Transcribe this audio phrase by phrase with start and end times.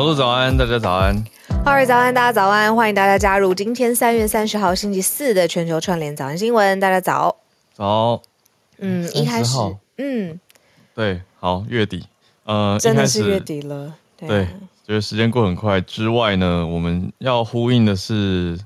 [0.00, 1.14] 小鹿早安，大家早安。
[1.62, 6.80] 二位早安，大家早安，欢迎大家加入今天三月三十号星期四的全球串联早安新闻。
[6.80, 7.36] 大家早。
[7.74, 8.22] 早。
[8.78, 9.58] 嗯，一开始，
[9.98, 10.40] 嗯，
[10.94, 12.06] 对，好，月底，
[12.44, 13.92] 呃，真的是月底了。
[14.16, 14.46] 对，对，
[14.86, 15.78] 觉得时间过很快。
[15.82, 18.58] 之外呢，我们要呼应的是，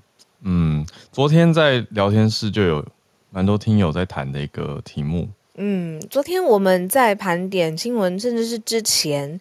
[0.43, 2.87] 嗯，昨天在聊天室就有
[3.31, 5.29] 蛮多听友在谈的一个题目。
[5.57, 9.41] 嗯，昨天我们在盘点新闻，甚至是之前。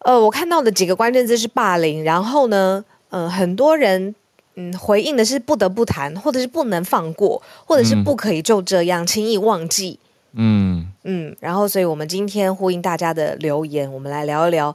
[0.00, 4.14] 呃，我看到的几个关键字是霸凌，然后呢，呃，很多人
[4.54, 9.98] 嗯回应的是不得不谈，或者是不能放过，或者是不可以就这样轻易忘记。
[10.32, 14.74] 嗯嗯，然后，所以我们今天呼应大家的留言，我们来聊一聊。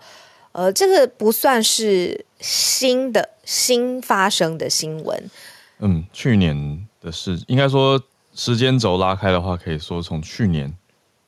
[0.51, 5.31] 呃，这个不算是新的新发生的新闻。
[5.79, 8.01] 嗯，去年的事，应该说
[8.33, 10.71] 时间轴拉开的话，可以说从去年。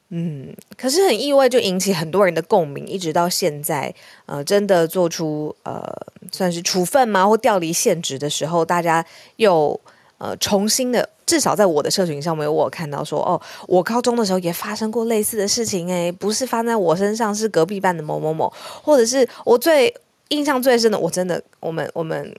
[0.10, 3.94] 嗯，可是很意外，就引起很多人的共鸣，一直到现在，
[4.26, 5.84] 呃，真的做出呃
[6.32, 7.28] 算是处分吗？
[7.28, 9.06] 或调离现职的时候，大家
[9.36, 9.78] 又
[10.18, 19.94] 呃重新的，至少在我的社群上面，我有看到说，哦，我高中的时候也发生过类似的事情，诶，不是发在我身上，是隔壁班的某某某，或者是我最
[20.30, 22.34] 印象最深的，我真的，我们我们。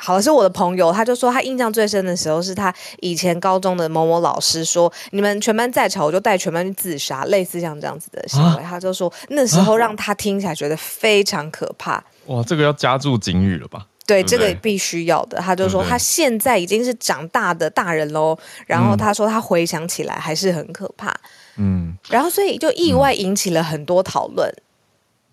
[0.00, 8.62] 好的，是我的朋友，他就说他印象最深的时候是他以前高中的某某老师说，你们全班再吵，我就带全班去自杀，类似像这样子的行为。
[8.62, 12.02] 啊、他就说那时候让他听起来觉得非常可怕。
[12.26, 13.86] 哇，这个要加注警语了吧？
[14.06, 15.38] 对，对对这个必须要的。
[15.38, 21.12] 他就说他现在已经是长大的大人喽，然后他说他回想起来还是很可怕。
[21.56, 24.48] 嗯，然后所以就意外引起了很多讨论。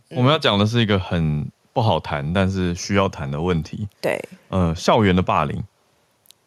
[0.09, 1.49] 我们要讲的是一个很。
[1.75, 3.85] 不好谈，但是需要谈的问题。
[3.99, 5.61] 对，呃，校园的霸凌，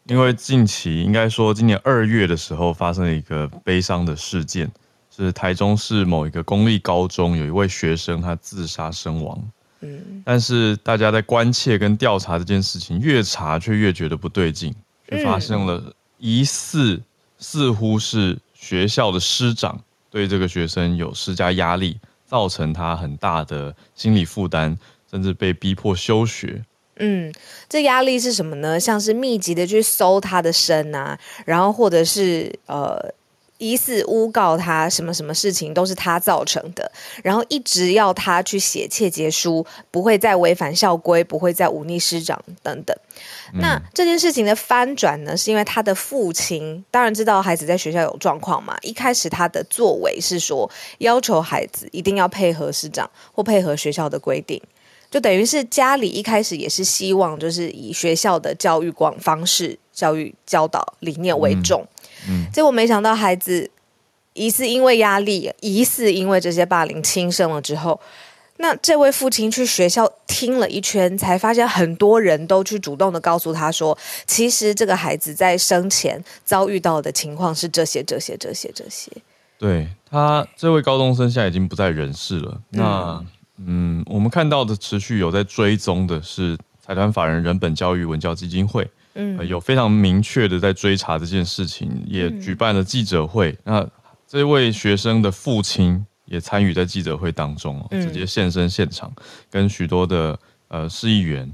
[0.05, 4.71] 因为近期应该说今年二月的时候发生了一个悲伤的事件，
[5.15, 9.39] 是台中市某一个公立高中有一位学生他自杀身亡。
[9.81, 14.75] 嗯，但是大家在关切跟调查这件事情，越查却越觉得不对劲，
[15.11, 17.03] 却发生了疑似
[17.37, 19.79] 似乎是学校的师长
[20.11, 24.75] 对这个学生有施加压力，造成他很大的心理负担。
[25.11, 26.65] 甚至被逼迫休学。
[27.01, 27.33] 嗯，
[27.69, 28.79] 这压力是什么呢？
[28.81, 32.99] 像是密集的去搜他的身啊，然后或者是呃
[33.59, 36.91] 疑似诬告他什么什么事情都是他造成的，
[37.23, 42.97] 然后一直要他去写切结书，不会再违反校规，不会再忤逆师长等等。
[43.55, 54.61] 嗯、那这件事情的翻转呢，是因为他的父亲当然知道孩子在学校有状况嘛，一开始他的作为是说要求孩子一定要配合师长或配合学校的规定。
[55.11, 61.87] 就等于是家里一开始也是希望，就是以学校的教育广方式、教育教导理念为重。
[62.29, 63.71] 嗯，嗯，结果没想到孩子
[64.35, 67.99] 疑似因为压力，疑似因为这些霸凌轻生了之后，
[68.59, 73.97] 那这位父亲去学校听了一圈，才发现很多人都去主动的告诉他说，
[74.27, 79.11] 其实这个孩子在生前遭遇到的情况是这些、这些、这些、这些。
[79.59, 82.61] 对，他这位高中生现在已经不在人世了。
[82.73, 82.85] 嗯、那。
[82.85, 83.27] 嗯，
[84.07, 93.51] 我们看到的持续有在追踪的是财团法人人本教育文教基金会，嗯、呃，有非常明确的在追查这件事情，也举办了记者会。
[93.65, 93.89] 嗯、那
[94.27, 99.13] 这位学生的父亲也参与在记者会当中，直接现身现场，
[99.51, 100.39] 跟许多的
[100.69, 101.51] 呃市议员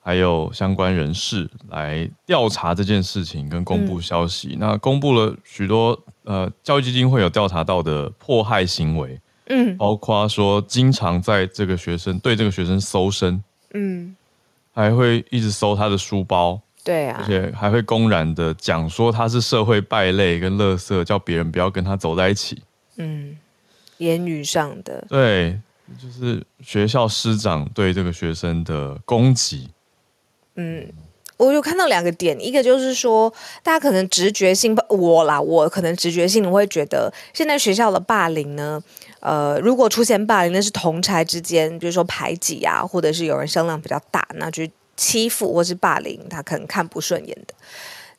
[0.00, 4.50] 还有相关人士来调查这件事情，跟公布消息。
[4.52, 9.18] 嗯、那公布了许多呃教育基金会有调查到的迫害行为。
[9.48, 13.42] 嗯，包括说经常在这个学生对这个学生搜身，
[13.74, 14.16] 嗯，
[14.72, 22.60] 还会一直搜他的书包，对啊，而且还会公然的讲说他是社会败类跟垃圾，叫别人不要跟他走在一起。
[22.96, 23.36] 嗯，
[23.98, 25.58] 言语上的，对，
[26.00, 29.68] 就是学校师长对这个学生的攻击。
[30.56, 30.86] 嗯，
[31.36, 33.32] 我有看到两个点，一个就是说，
[33.62, 38.82] 大家可能直觉性，我啦，我可能直觉性我会觉得，现在学校的霸凌呢。
[39.26, 44.62] 呃，如果出现霸凌，那是同侪之间，比如说排挤啊，或者是有人声量比较大，那就
[44.96, 47.52] 欺负或是霸凌，他可能看不顺眼的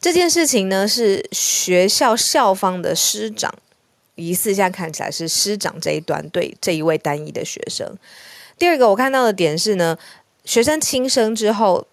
[0.02, 3.50] 这件事情呢，是学校校方的师长
[4.16, 7.98] 疑似现在看起来是师长这一端对这一位单一的学生。
[8.58, 9.98] 第二个我看到的点是呢，
[10.44, 11.88] 学生轻生之后，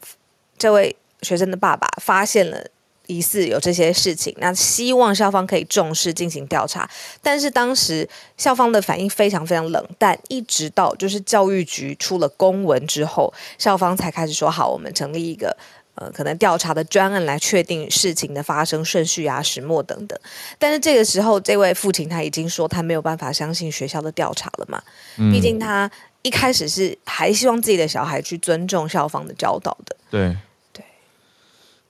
[0.59, 2.67] 这位学生的爸爸发现了。
[3.07, 6.89] 疑似有这些事情，那希望校方可以重视进行调查。
[7.23, 15.57] 但是当时校方的反应非常非常冷淡，一直到就是教育局出了公文之后，校方才开始说好，我们成立一个
[15.97, 20.19] 呃可能调查的专案来确定事情的发生顺序啊、始末等等。
[20.59, 24.83] 但是这个时候，这位父亲他已经说他没有办法相信学校的调查了嘛，
[25.31, 25.91] 毕竟他
[26.23, 29.97] 一开始是还希望自己的小孩去尊重校方的教导的。
[30.11, 30.37] 对
[30.73, 30.85] 对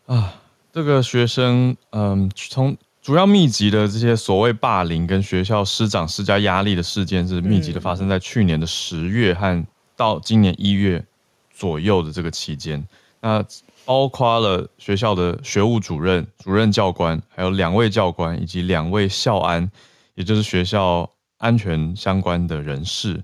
[0.06, 0.42] 啊，
[0.74, 11.04] 这个学生嗯，从主要密集的这些所谓霸凌跟学校师长施加压力的事件，是密集的发生在去年的十月和到今年一月
[11.52, 12.84] 左右的这个期间。
[13.20, 13.44] 那
[13.84, 19.70] 包括了学校的学务主任、主任教官，还有两位教官以及两位校安，
[20.16, 23.22] 也就是学校安全相关的人士，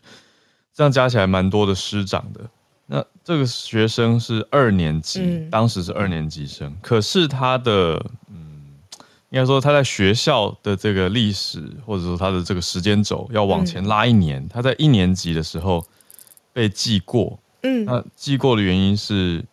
[0.73, 2.49] 这样加起来蛮多的师长的。
[3.31, 8.67] 那这个学生是二年级，嗯、当时是二年级生，可是他的，嗯，
[9.29, 15.87] 应该说他在学校的这个历史，或者说他的这个时间轴要往前拉一年，嗯、他在一年级的时候
[16.53, 19.44] 被记过，嗯，那记过的原因是。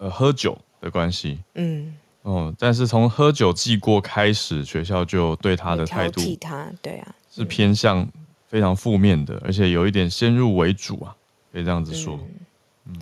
[0.00, 8.08] 呃，喝酒的关系，嗯，哦，但是从喝酒记过开始，学校就对他的态度，他，对啊，是偏向
[8.46, 11.16] 非常负面的，而且有一点先入为主啊，
[11.52, 12.46] 可以这样子说，嗯。
[12.88, 13.00] 嗯。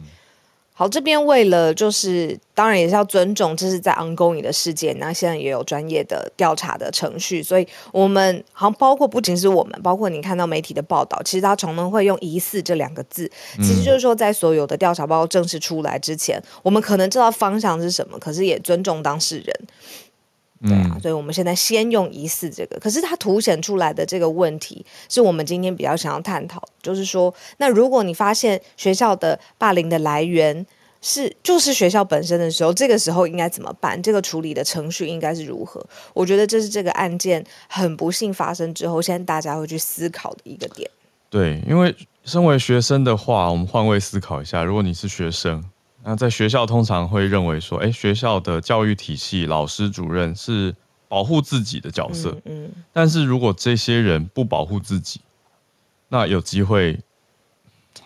[0.78, 13.26] 好，这边为了就是，当然也是要尊重，这是在 ongoing 的事件，那现在也有专业的调查的程序，所以我们好像包括不仅是我们，包括你看到媒体的报道，其实他常常会用“疑似”这两个字，
[13.62, 19.60] 其实就是说在所有的调查报告正式出来之前，我们可能知道方向是什么，可是也尊重当事人。
[20.66, 30.66] 对啊，所以我们现在先用疑似这个，可是它凸显出来的这个问题，是我们今天比较想要探讨，就是说，那如果你发现学校的霸凌的来源
[31.00, 34.00] 是就是学校本身的时候，这个时候应该怎么办？
[34.02, 35.84] 这个处理的程序应该是如何？
[36.12, 40.90] 我觉得这是这个案件很不幸发生之后，现在大家会去思考的一个点。
[41.30, 45.64] 对，因为身为学生的话，我们换位思考一下，如果你是学生。
[46.08, 50.72] 那在学校通常会认为说，哎，学校的教育体系、老师、主任是
[51.08, 52.30] 保护自己的角色。
[52.44, 52.66] 嗯。
[52.66, 55.20] 嗯，但是如果这些人不保护自己，
[56.08, 57.00] 那有机会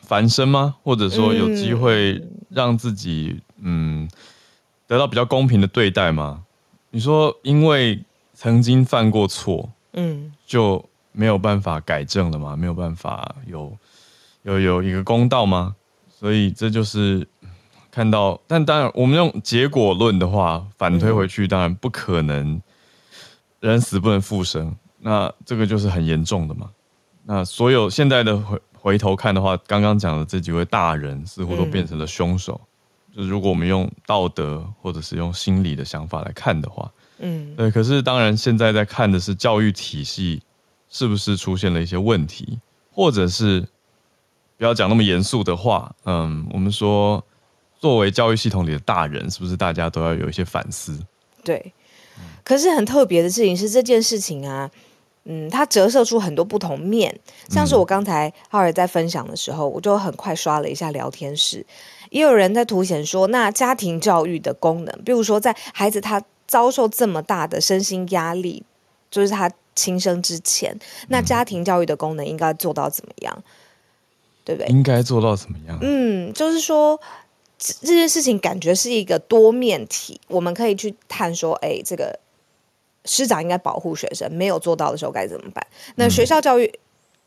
[0.00, 0.76] 翻身吗？
[0.82, 4.08] 或者说有机会让自己嗯
[4.86, 6.42] 得到比较公平的对待吗？
[6.88, 10.82] 你说因为曾经犯过错，嗯，就
[11.12, 12.56] 没有办法改正了吗？
[12.56, 13.76] 没有办法有
[14.44, 15.76] 有有一个公道吗？
[16.18, 17.28] 所以这就是。
[17.90, 22.62] 看到，但当然，我们用结果论的话，反推回去，当然不可能，
[23.58, 26.70] 人死不能复生，那这个就是很严重的嘛。
[27.24, 32.60] 那所有现在的回回头看的话，刚刚讲的这几位大人似乎都变成了凶手。
[33.08, 36.88] 嗯、就是如果我们用道德或者是用心理的想法来看的话，
[37.18, 37.70] 嗯，对。
[37.72, 40.40] 可是当然，现在在看的是教育体系
[40.88, 42.60] 是不是出现了一些问题，
[42.92, 43.66] 或者是
[44.56, 47.24] 不要讲那么严肃的话，嗯，我们说。
[47.80, 50.96] 作为教育系统里的大人，是不是大家都要有一些反思？
[51.42, 51.72] 对，
[52.44, 54.70] 可是很特别的事情是这件事情啊，
[55.24, 57.18] 嗯，它折射出很多不同面。
[57.48, 61.64] 像是我刚才浩尔在分享的时候，我就很快刷了一下聊天室，
[62.10, 68.62] 也有人在凸显说，那家庭教育的功能，比如说在孩子他遭受这么大的身心压力，
[69.10, 70.78] 就是他轻生之前，
[71.08, 73.42] 那家庭教育的功能应该做到怎么样？
[74.44, 74.68] 对不对？
[74.68, 75.78] 应该做到怎么样？
[75.80, 77.00] 嗯，就是说。
[77.60, 82.18] 这件事情感觉是一个多面体，我们可以去探说，哎，这个
[83.04, 85.66] 师长应该保护学生，没有做到的时候该怎么办？
[85.96, 86.72] 那学校教育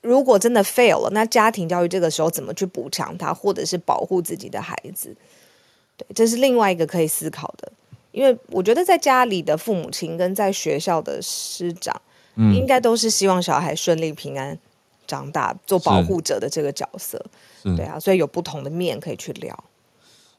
[0.01, 5.15] 如果真的 fail 了，那家庭教育这个时候怎么去补强他，或者是保护自己的孩子？
[5.95, 7.71] 对，这是另外一个可以思考的。
[8.11, 11.99] 因为我觉得在家里的父母亲跟在学校的师长，
[12.35, 14.57] 嗯，应该都是希望小孩顺利平安
[15.05, 17.23] 长大，做保护者的这个角色。
[17.77, 19.63] 对啊，所以有不同的面可以去聊。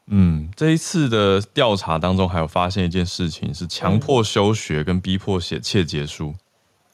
[0.06, 6.28] 嗯，这一次的调查当中，还有发现一件事情，是强迫休学跟逼迫写切结书。
[6.28, 6.38] 嗯、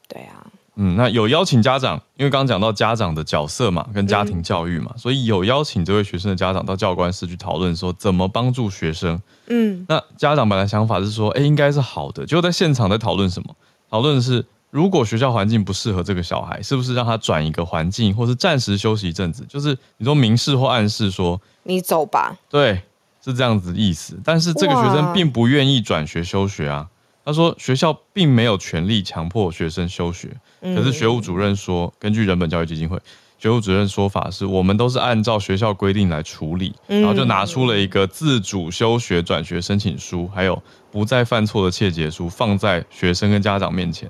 [0.07, 9.21] 对啊，嗯，那有邀请家长，因为刚刚讲到家长的角色嘛，跟家庭教育嘛，嗯、所以有邀请这位学生的家长到教官室去讨论，说怎么帮助学生。
[9.47, 13.53] 嗯，那家长本来想法是说，哎，应该是好的，结果在现场在讨论什么？
[13.89, 19.45] 讨论的是，如果学校环境不适合这个小孩，是不是让他转一个环境，或是暂时休息一阵子？
[19.49, 22.37] 就是你说明示或暗示说，你走吧。
[22.49, 22.81] 对。
[23.23, 26.87] 是这样子的意思，但是这个学生并不愿意转学休学啊。
[27.23, 32.99] 他说学校并没有权利强迫学生休学，可是学务主任说，根据人本教育基金会，
[33.37, 44.09] 学务主任说法是我们都是按照学校规定来处理，然后就拿出了一个自主休学转学申请书，还有不再犯错的切结书，放在学生跟家长面前，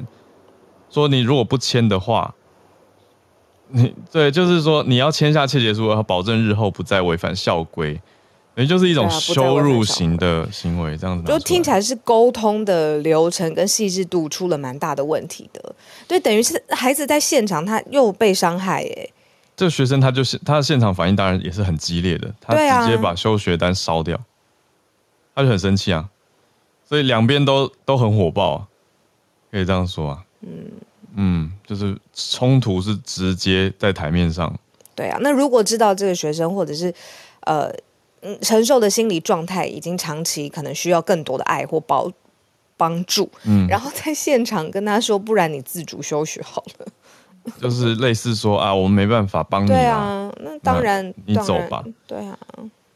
[0.90, 2.34] 说你如果不签的话，
[3.68, 8.00] 你对，就是说你要签下切结书，保证日后不再违反校规。
[8.62, 15.76] 也就是一种羞辱型的行为，这样子就听起来是沟通的流程跟细致度出了蛮大的问题的。
[16.08, 19.08] 对，等于是孩子在现场他又被伤害，哎，
[19.58, 24.20] 这个学生他就是他的现场反应当然也是很激烈的，他直接把休学单烧掉，
[25.34, 26.10] 他就很生气啊，
[26.88, 28.68] 所以两边都都很火爆啊，
[29.52, 30.72] 可以这样说啊，嗯。
[31.14, 34.58] 嗯，就是冲突是直接在台面上。
[34.96, 36.94] 对啊，那如果知道这个学生或者是
[37.42, 37.70] 呃
[38.22, 42.12] 嗯承受的心理状态已经长期可能需要更多的爱或帮
[42.78, 46.88] 帮助，嗯，然后在现场跟他说，不然你自主休学好了。
[47.60, 51.84] 就是类似说啊，我们没办法帮你啊，那当然你走吧。
[52.06, 52.38] 对啊，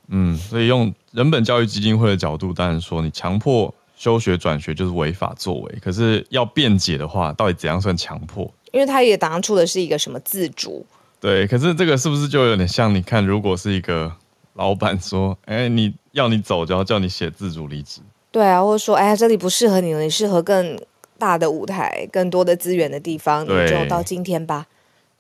[0.09, 5.75] 嗯，所以用人本教育基金会的角度，当然说你强迫休学转学就是违法作为。
[5.81, 8.47] 可是要辩解的话，到底怎样算强迫？
[8.71, 10.85] 因为他也答出的是一个什么自主。
[11.19, 12.93] 对，可是这个是不是就有点像？
[12.93, 14.11] 你看，如果是一个
[14.55, 18.01] 老板说，哎，你要你走，就要叫你写自主离职。
[18.31, 20.77] 对啊，或者说，哎呀，这里不适合你了，你适合更。
[21.17, 24.67] 大的舞台，更多的资源的地方，你就到今天吧。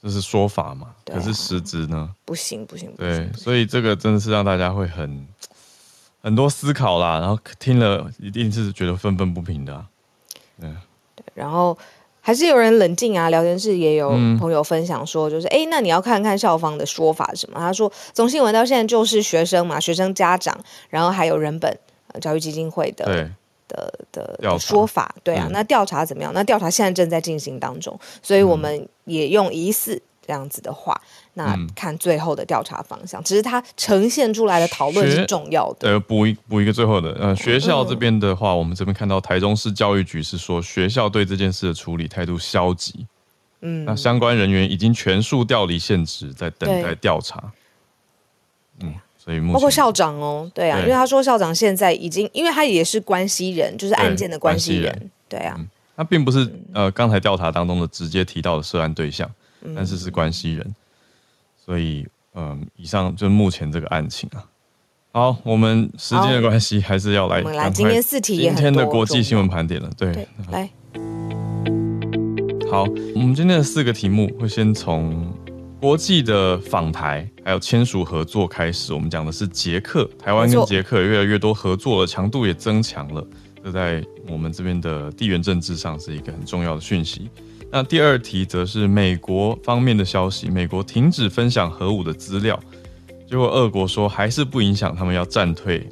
[0.03, 0.87] 这是说法嘛？
[1.05, 2.13] 啊、可是实质呢？
[2.25, 2.93] 不行不行。
[2.97, 5.25] 对，不行，所以这个真的是让大家会很
[6.21, 9.87] 很多思考啦，然后听了一定是觉得愤愤不平的、啊。
[10.59, 10.69] 对，
[11.15, 11.77] 对，然后
[12.25, 13.29] 还是有人冷静啊。
[13.29, 17.59] 聊天室也有朋友分享说，就是哎、嗯，那你要看看校方的说法是什么？
[17.59, 20.57] 他说，总新闻到现在就是学生嘛，学生家长，
[20.89, 21.77] 然后还有人本
[22.19, 23.05] 教育基金会的。
[23.05, 23.29] 对。
[23.67, 26.31] 的的说法，对啊，那调查怎么样？
[26.35, 30.99] 那调查现在正在进行当中，所以我们也用疑似这样子的话，
[31.33, 33.23] 那看最后的调查方向。
[33.23, 35.89] 只是它呈现出来的讨论是重要的。
[35.89, 43.05] 呃，补一补一个最后的，呃，学校这边的话，我们这边看到台中市教育局是说，学校对这件事的处理态度消极。
[43.61, 47.51] 嗯，那相关人员已经全数调离现职，在等待调查。
[48.81, 48.93] 嗯。
[49.17, 55.67] 所以包括校长哦，对啊，对，因为他说校长现在已经，因为他也是关系人，就是案件的关系人，人，对啊，嗯、
[55.97, 59.33] 他并不是呃刚才调查当中的直接提到的涉案对象，嗯、
[59.73, 60.75] 但是是关系人，
[61.65, 64.43] 所以嗯、呃，以上就是目前这个案情啊。
[65.13, 70.69] 好，我们时间的关系，还是要来，我们来今天四题，今天的国际新闻盘点了，对，对，来，
[72.69, 72.83] 好，
[73.15, 75.33] 我们今天的四个题目会先从。
[75.77, 83.23] 国际的访台还有签署合作开始，我们讲的是捷克，台湾跟捷克越来越多合作了，强度也增强了，
[83.63, 87.29] 这在我们这边的地缘政治上是一个很重要的讯息。
[87.75, 92.57] 那第二题则是美国方面的消息，美国停止分享核武的资料，
[93.27, 95.85] 结果俄国说还是不影响他们要战退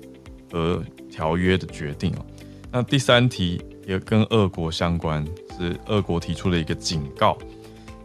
[0.49, 2.25] 和条约的决定哦。
[2.71, 5.25] 那第三题也跟俄国相关，
[5.57, 7.37] 是俄国提出了一个警告。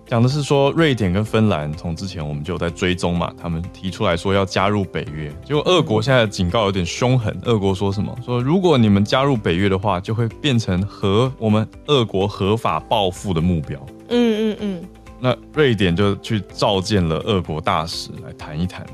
[0.09, 7.37] 讲的是说，瑞典跟芬兰从之前我们就有在追踪嘛，他们提出来说要加入北约，结果俄国现在的警告有点凶狠。
[7.45, 8.17] 俄国说什么？
[8.25, 13.79] 说如果你们加入北约的话，就会变成和我们俄国合法报复的目标。
[14.09, 14.83] 嗯嗯嗯。
[15.21, 18.87] 那瑞典就去召见了俄国大使来谈一谈。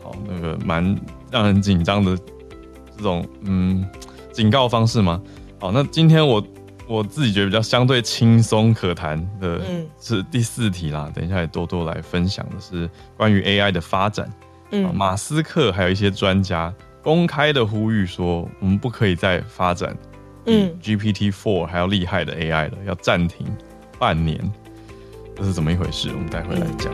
[0.00, 0.96] 好，那个蛮
[1.32, 2.16] 让人紧张的
[2.96, 3.84] 这种嗯
[4.30, 5.20] 警告方式吗？
[5.58, 6.40] 好，那今天我。
[6.88, 9.60] 我自己觉得比较相对轻松可谈的
[10.00, 14.26] 是第四题啦，等一下也多多来分享的是关于 AI 的发展。
[14.70, 19.94] 嗯，马斯克还有一些专家公开的呼吁说，我们不可以再发展
[20.46, 23.46] 嗯 GPT Four 还要厉害的 AI 了，要暂停
[23.98, 24.40] 半年。
[25.36, 26.08] 这是怎么一回事？
[26.08, 26.92] 我们待会来讲。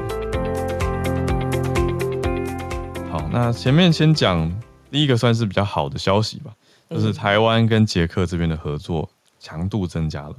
[3.12, 4.52] 好，那前面先讲
[4.90, 6.50] 第一个算是比较好的消息吧，
[6.90, 9.08] 就是台湾跟捷克这边的合作。
[9.44, 10.34] 强度增加了。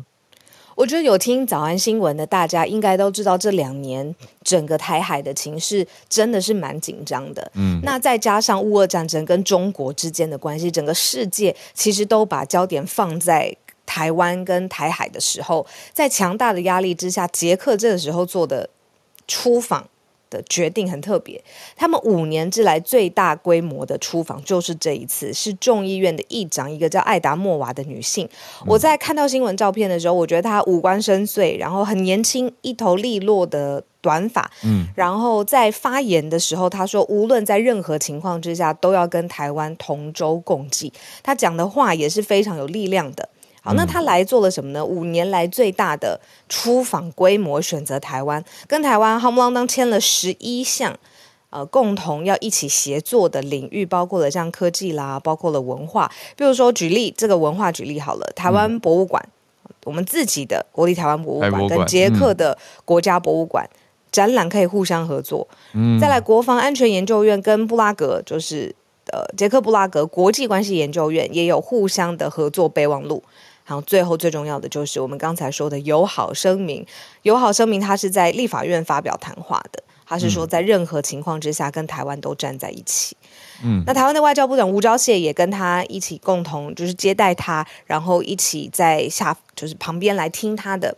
[0.76, 7.50] 我觉得有听早安新闻的大家应该都知道，这两年整个台海的情势真的是蛮紧张的。
[7.54, 18.70] 嗯，那再加上乌俄战争跟中国之间的关系，整个世界其实都把焦点放在台湾跟台海的时候，在强大的压力之下，捷克这个时候做的
[19.28, 19.88] 出访。
[20.36, 21.42] 的决定很特别，
[21.75, 28.27] 他们五年之来最大规模的出访就是这一次，是众议院的议长，一个叫艾达莫娃的女性。
[28.65, 34.51] 我在看到新闻照片的时候，我觉得她五官深邃，然后很年轻，一头利落的短发。
[34.63, 40.92] 嗯，然后在发言的时候，她说无论在任何情况之下，都要跟台湾同舟共济。
[41.24, 43.30] 她讲的话也是非常有力量的。
[43.65, 44.86] 好，那他来做了什么呢？
[44.86, 50.95] 五年来最大的出访规模，选择台湾，跟台湾夯不啷当签了十一项，
[51.50, 56.12] 呃，共同要一起协作的领域，包括了像科技啦，包括了文化。
[56.36, 59.27] 比如说，举例这个文化举例好了，台湾博物馆，
[59.63, 62.55] 嗯、我们自己的国立台湾博物馆跟捷克的
[62.86, 63.77] 国家博物馆、嗯、
[64.12, 65.48] 展览可以互相合作。
[65.74, 68.75] 嗯，再来国防安全研究院跟布拉格，就是
[69.12, 73.24] 呃捷克布拉格国际关系研究院也有互相的合作备忘录。
[73.65, 76.86] 然后最后最重要的就是我们刚才说的友好声明，
[77.24, 79.84] 友好声明它是在立法院发表谈话的。
[80.07, 83.17] 他是说在任何情况之下跟台湾都站在一起。
[83.63, 90.95] 嗯，那台湾的外交部长吴钊燮也跟他一起共同就是接待他，然后一起在下就是旁边来听他的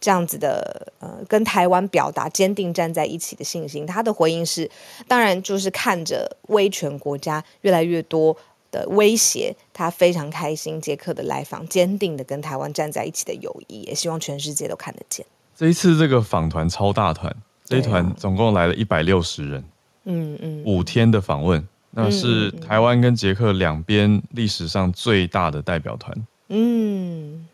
[0.00, 3.84] 这样子的呃，跟台湾表达坚定站在一起的信心。
[3.84, 4.70] 他的回应是，
[5.06, 8.34] 当然就是看着威权国家越来越多
[8.76, 15.24] 的威胁，他非常开心捷克的来访，坚定的跟台湾站在一起的友谊，也希望全世界都看得见。
[15.56, 19.64] 这一次这个访团超大团，这一团总共来了一百六十人，
[20.04, 21.66] 嗯嗯，五天的访问。
[21.98, 26.14] 那是台湾跟捷克两边历史上最大的代表团。
[26.48, 27.48] 嗯，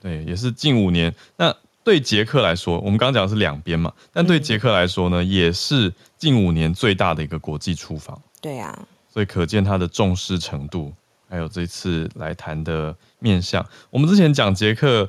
[0.00, 1.14] 对，也是近五年。
[1.36, 8.18] 那对捷克来说，我们刚刚讲的是两边嘛，但对捷克来说呢，也是近五年最大的一个国际出访。
[8.40, 10.92] 对啊，所以可见他的重视程度，
[11.26, 13.64] 还有这次来谈的面向。
[13.88, 15.08] 我们之前讲捷克，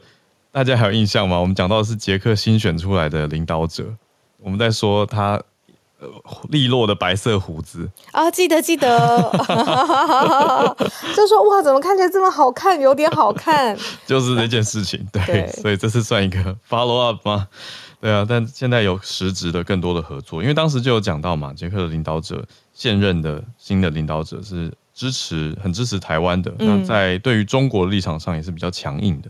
[0.50, 1.38] 大家还有印象吗？
[1.38, 3.84] 我们讲到的是捷克新选出来的领导者，
[4.40, 5.42] 我们在说他。
[6.00, 6.08] 呃，
[6.50, 8.88] 利落的白色胡子啊，记得记得，
[11.16, 17.48] 就说哇，怎么看起来这么好看，有点好看， 就是这件事情，对，对，所以这次算一个 follow up 吗？
[18.00, 22.46] 对啊，但现在有实质的更多的合作，因为当时就有讲到嘛，捷克的领导者，
[22.78, 29.30] 现任的新的领导者是支持，很支持台湾的，嗯、那在对于中国的立场上也是比较强硬的。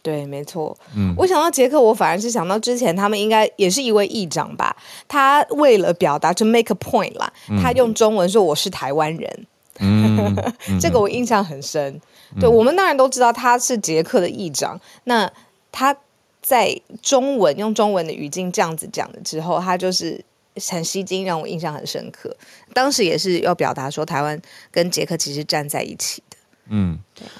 [0.00, 0.76] 对，没错。
[0.94, 4.76] 嗯，我想到捷克，我反而是想到之前他们应该也是一位议长吧。
[5.08, 9.46] 他为了表达就 make a point 啦，嗯、他用中文说我是台湾人。
[9.80, 10.36] 嗯，
[10.80, 12.00] 这个我印象很深。
[12.36, 14.80] 嗯、对，我们当然都知道他是捷克的议长。
[15.02, 15.28] 那
[15.72, 15.96] 他
[16.40, 20.24] 在中文用中文的语境这样子讲了之后，他就是
[20.70, 22.36] 很吸睛，让我印象很深刻。
[22.72, 26.36] 当时也是要表达说台湾跟捷克其实站在一起的。
[26.68, 27.32] 嗯，对啊。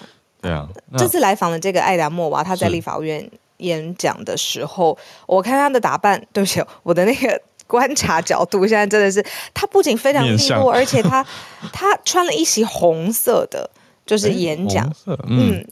[0.42, 0.68] 对啊，
[0.99, 9.24] 这次来访的这个艾达莫娃，他在立法院演讲的时候，我看他的打扮，对不起，我的那个 观察角度现在真的是，
[9.55, 11.24] 他不仅非常利落，而且他
[11.72, 13.70] 他 穿了一袭红色的，
[14.05, 15.16] 就是演讲，嗯。
[15.29, 15.66] 嗯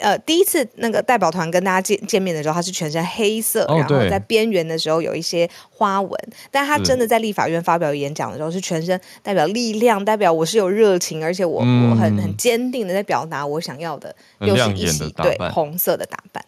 [0.00, 6.10] 呃，第一次那个代表团跟大家见见面的时候，他是全身黑色，哦、然后在边缘的时候有一些花纹。
[6.50, 16.44] 但他真的在立法院发表演讲的时候，是全身代表力量，代表我是有热情，而且我、嗯、我很很坚定的在表达我想要的，又是一袭对红色的打扮。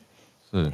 [0.50, 0.72] 是，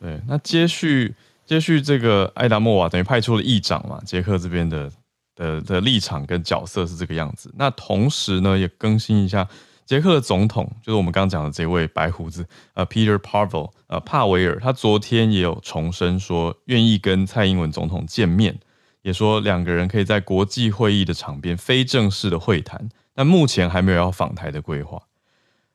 [0.00, 1.14] 对，那接续
[1.46, 4.90] 接续这个艾达莫瓦等于派出了议长嘛，捷克这边的
[5.34, 7.52] 的的立场跟角色是这个样子。
[7.56, 9.48] 那同时呢，也更新一下。
[9.88, 18.60] 捷克的总统就是我们刚刚讲的这位白胡子，呃，Peter Pavel，呃，帕维尔，他昨天也有重申说愿意跟蔡英文总统见面，
[19.00, 25.00] 也说两个人可以在国际会议的场边非正式的会谈，但目前还没有要访台的规划。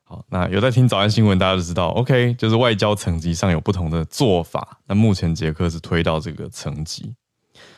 [0.04, 4.78] 好，那有在听早安新闻，大家都知道，OK，就是外交层级上有不同的做法。
[4.86, 7.16] 那目前捷克是推到这个层级，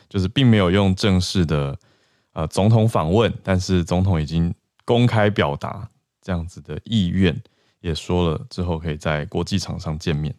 [0.07, 1.75] 就是并没有用正式的
[2.33, 4.53] 呃总统访问，但是总统已经
[4.85, 5.89] 公开表达。
[6.27, 7.41] 这样子的意愿
[7.79, 10.35] 也说了之后，可以在国际场上见面。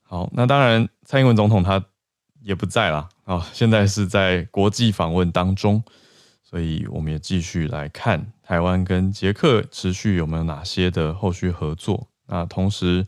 [0.00, 1.84] 好，那当然，蔡英文总统他
[2.40, 5.84] 也不在了啊，现在是在国际访问当中，
[6.42, 12.08] 所以我们也继续来看台湾跟捷克持续有没有哪些的后续合作。
[12.26, 13.06] 那同时，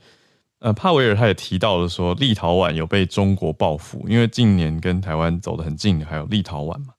[0.58, 6.92] 呃，帕维尔他也提到了说，立陶宛有被中国报复，因为近年跟台湾走得很近的还有立陶宛嘛。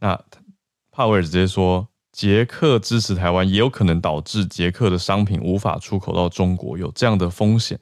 [0.00, 0.20] 那
[0.90, 1.86] 帕维尔直接说。
[2.18, 7.78] 捷克支持台湾，也有可能导致捷克的商品无法出口到中国，有这样的风险。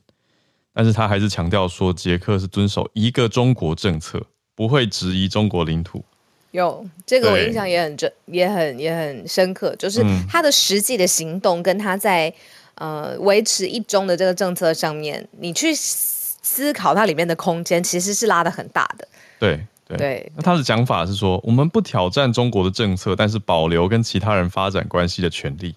[0.74, 4.22] 但是他还是强调说，捷克是遵守一个中国政策，
[4.54, 6.04] 不会质疑中国领土。
[6.50, 12.30] 有这个，我印象也很深，也很也很深刻，就是他的实际的行动跟他在
[12.74, 19.08] 呃维持一中的这个政策上面，你去思考它里面的空间，其实是拉的很大的。
[19.38, 19.66] 对。
[19.88, 25.74] 对，对那他的讲法是说，我们不挑战中国的政策，但是保留跟其他人发展关系的权利。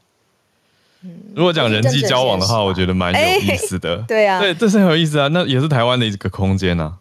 [1.04, 3.98] 嗯，如果讲人际交往的话，我觉得蛮有意思的。
[4.08, 5.28] 对啊，对，这是很有意思啊。
[5.28, 6.98] 那也是台湾的一个空间啊，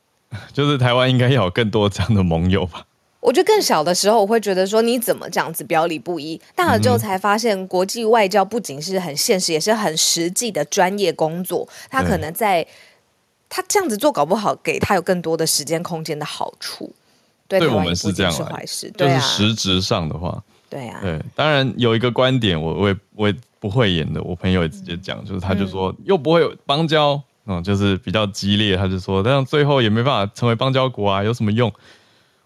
[0.52, 2.84] 就是台湾应该要有更多这样的盟友吧。
[3.20, 6.40] 我觉得更小的时候，我会觉得说，你怎么这样子表里不一？
[6.54, 11.66] 大了之后才发现，国际外交不仅是很现实，也是很实际的专业工作。
[11.88, 12.66] 他可能在。
[13.50, 16.90] 他这样子做，搞不好给他有更多的时间空间的好处，
[17.48, 18.88] 对，对我们是这样，是坏事。
[18.96, 31.70] 就是实质上的话，对啊，对，当然有一个观点，我我也我也不会演的，我朋友也直接讲，嗯、就是他就说又不会有邦交，嗯，就是比较激烈，他就说，但最后也没办法成为邦交国啊，有什么用？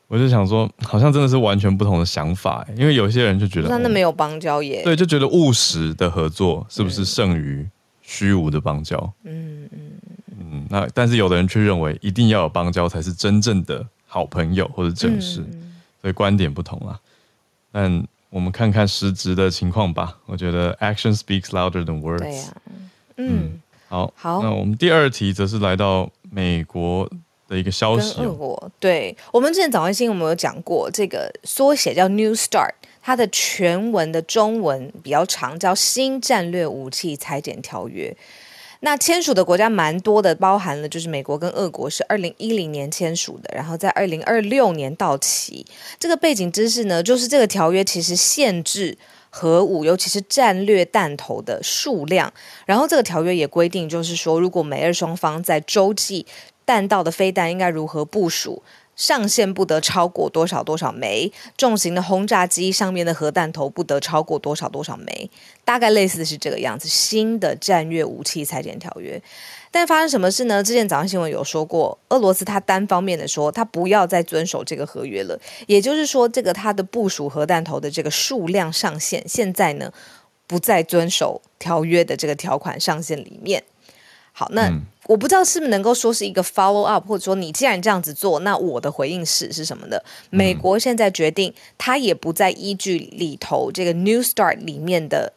[0.09, 7.69] 我就想说，好像真的是完全不同的想法，因为有些人就觉得，真的没有邦交也，对，就觉得务实的合作是不是胜于
[8.01, 8.97] 虚无的邦交？
[9.25, 9.91] 嗯嗯。
[10.55, 17.01] 嗯，那但是有的人却认为一定要有邦交才是真正的好朋友或者正式，嗯、所以观点不同啊。
[17.73, 20.17] 但我们看看实质的情况吧。
[20.27, 22.19] 我觉得 action speaks louder than words。
[22.19, 22.63] 对呀、啊，
[23.17, 24.43] 嗯，嗯，好，好。
[24.43, 27.09] 那我们第二题则是来到美国
[27.49, 28.25] 的一个消息、哦。
[28.25, 38.17] 俄国，对，我们之前早安新闻我们有讲过，这个缩写叫 New Start，它的全文的中文比较长，叫新战略武器裁减条约。
[38.85, 45.65] 那签署的国家蛮多的，包含了就是美国跟俄国是二零一零年签署的，然后在二零二六年到期。
[45.99, 48.99] 这个背景知识呢，就是这个条约其实限制
[49.31, 52.31] 核武，尤其是战略弹头的数量。
[52.67, 56.27] 然后这个条约也规定，就是说如果美日双方在洲际
[56.67, 58.63] 弹道的飞弹应该如何部署。
[58.97, 65.31] 上限不得超过多少多少枚，重型的轰炸机上面的核弹头不得超过多少多少枚，
[65.65, 66.89] 大概类似的是这个样子。
[66.89, 69.21] 新的战略武器裁减条约，
[69.71, 70.63] 但发生什么事呢？
[70.63, 79.93] 之前早上新闻有说过，俄罗斯他单方面的说他不要再遵守这个合约了，也就是说，这个他的部署核弹头的这个数量上限，现在呢
[80.47, 83.65] 不再遵守条约的这个条款上限里面。
[84.35, 84.69] 好，那。
[84.69, 90.03] 嗯我不知道是不是能够说是一个 follow up，或者说你既然这样子做，那我的回应是是什么的？
[90.31, 95.35] 美国现在决定，他也不再依据里头这个 New Start 里面的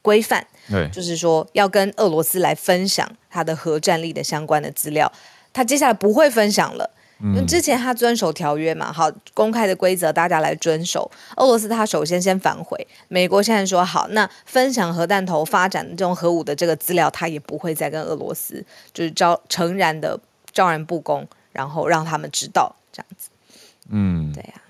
[0.00, 5.12] 规范，对，就是说要跟俄罗斯来分享它的核战力的相关的资料，
[5.52, 6.88] 他接下来不会分享了。
[7.20, 11.10] 因为之前他遵守条约嘛，好，公开的规则大家来遵守。
[11.36, 20.18] 俄罗斯他首先先反悔，美国现在说好，那分享核弹头发展的这种核武的这个资料，他也不会再跟俄罗斯就是昭诚然的
[20.52, 23.28] 昭然不公，然后让他们知道这样子。
[23.88, 24.62] 嗯，对呀、啊，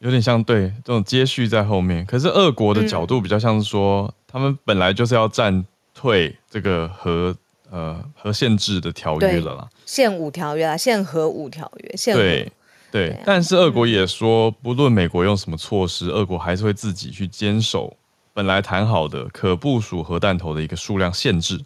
[0.00, 2.04] 有点像对这种接续在后面。
[2.04, 7.34] 可是俄国的角度比较像是说，嗯、他们本来就是要战退这个核。
[7.72, 12.52] 呃，核限制的条约了啦，限武条约啊，限核五条约，限核对
[12.92, 17.96] 对，对啊、但是俄国也说，不论美国用什么措施，俄国还是会自己去坚守
[18.32, 21.58] 本来谈好的可部署核弹头的一个数量限制，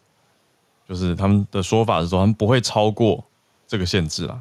[0.89, 3.23] 就是他们的说法是说，他们不会超过
[3.69, 4.41] 这个限制啦。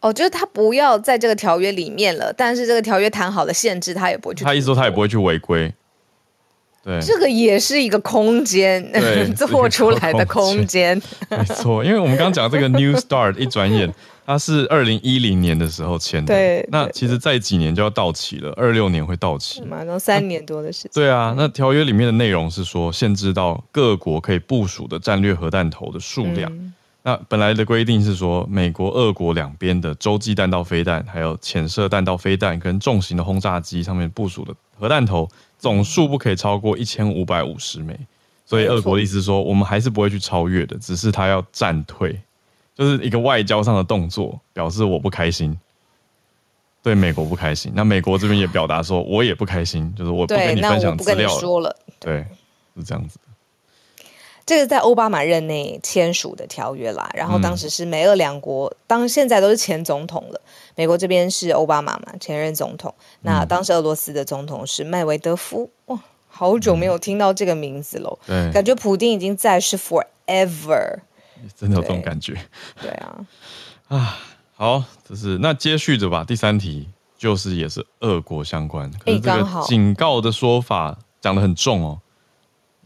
[0.00, 4.44] 哦，就是他不要在这个条约里面了，但是这个条约谈好的限制，他也不会去。
[4.44, 5.72] 他意思说，他也不会去违规。
[6.86, 8.80] 对，这个也是一个空间，
[9.34, 10.96] 做出来的空间。
[11.28, 13.92] 没错，因为我们刚刚讲这个 New Start，一转眼
[14.24, 20.90] 它是二零一零年的时候签的，对，那其实再几年就要到期了，二六年会到期，马上三年多的时间。
[20.94, 26.48] 对啊，那条约里面的内容是说，限制到各国可以部署的战略核弹头的数量。
[26.52, 26.72] 嗯、
[27.02, 35.28] 那本来的规定是说，美国、俄国两边的洲际弹道飞弹，还有潜射弹道飞弹跟重型的轰炸机上面部署的核弹头。
[35.58, 37.98] 总数不可以超过一千五百五十枚，
[38.44, 42.20] 所以俄国的意思是说，我们还是不会去超越的，只是他要战退，
[42.74, 45.58] 就是一个外交上的动作，表示我不开心，
[46.82, 47.72] 对美国不开心。
[47.74, 51.74] 那美国这边也表达说，我也不开心，就是我不跟你分享资料了。
[51.98, 52.26] 对，
[52.76, 53.18] 是这样子。
[54.46, 60.40] 这个在奥巴马任内签署的条约啦，然后当时是美俄两国，当现在都是前总统了。
[60.76, 62.94] 美国这边是奥巴马嘛，前任总统。
[63.22, 68.16] 那当时俄罗斯的总统是麦维德夫，哇，好久没有听到这个名字了。
[68.24, 71.00] 对，感觉普丁已经在世 forever，
[71.58, 72.34] 真的有这种感觉。
[72.80, 73.26] 对，对啊，
[73.88, 74.18] 啊，
[74.54, 76.22] 好，这是那接续着吧。
[76.22, 82.00] 第三题就是也是俄国相关，可是这个警告的说法讲的很重哦。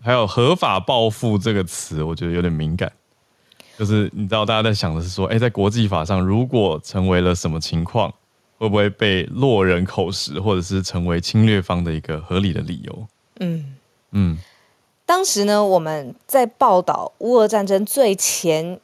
[0.02, 2.90] 还有合法报复这个词，我觉得有点敏感。
[3.78, 8.12] 就是你知道，大家在想的是说，哎，在国际法上，如果成为了什么情况，
[8.58, 13.06] 会不会被落人口实，或者是成为侵略方的一个合理的理由？
[13.40, 13.76] 嗯
[14.12, 14.38] 嗯。
[15.06, 18.78] 当时呢，我们在报道乌俄战争最前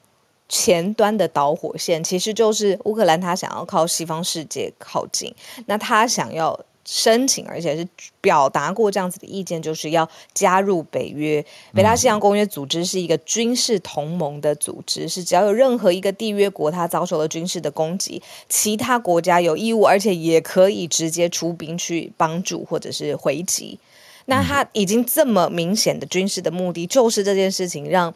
[0.48, 5.34] 前端的导火线，其实就是乌克兰，他想要靠西方世界靠近，
[5.66, 6.58] 那他想要。
[6.86, 7.86] 申请，而且是
[8.20, 11.44] 表达过这样子的意见，就是要加入北约。
[11.74, 23.78] 北大西洋公约组织是一个军事同盟的组织，是只要有任何一个缔约国它遭受了军事的攻击，其他国家有义务，而且也可以直接出兵去帮助或者是回击。
[24.26, 28.14] 那他已经这么明显的军事的目的，就是这件事情让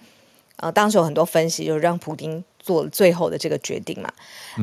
[0.56, 2.44] 呃，当时有很多分析，就是让普丁。
[2.70, 4.09] 做了最后的这个决定嘛，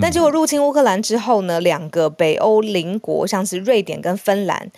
[0.02, 4.72] 但结果入侵乌克兰之后呢，两个北欧邻国，像是瑞典跟芬兰，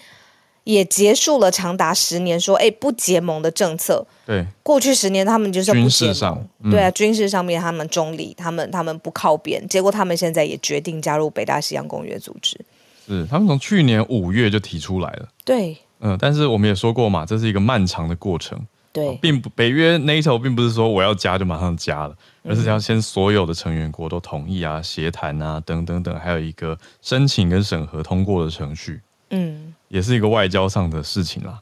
[0.64, 4.04] 也结束了长达十年说哎不结盟的政策。
[4.26, 12.60] 对，过去十年他们就是军事上，嗯、对啊，军事上面他们中立，他们他们不靠边，结果他们现在也决定加入北大西洋公约组织。
[13.06, 15.30] 是，他们从去年五月就提出来了。
[15.46, 18.60] 对，嗯，但是我们也说过嘛，这是一个漫长的过程。
[18.92, 29.00] 对，并不北约 NATO 并不是说我要加就马上加了，而是要先所有的成员国都同意啊、协谈啊等等等，还有一个申请跟审核通过的程序。
[29.30, 31.60] 嗯，也是一个外交上的事情啦。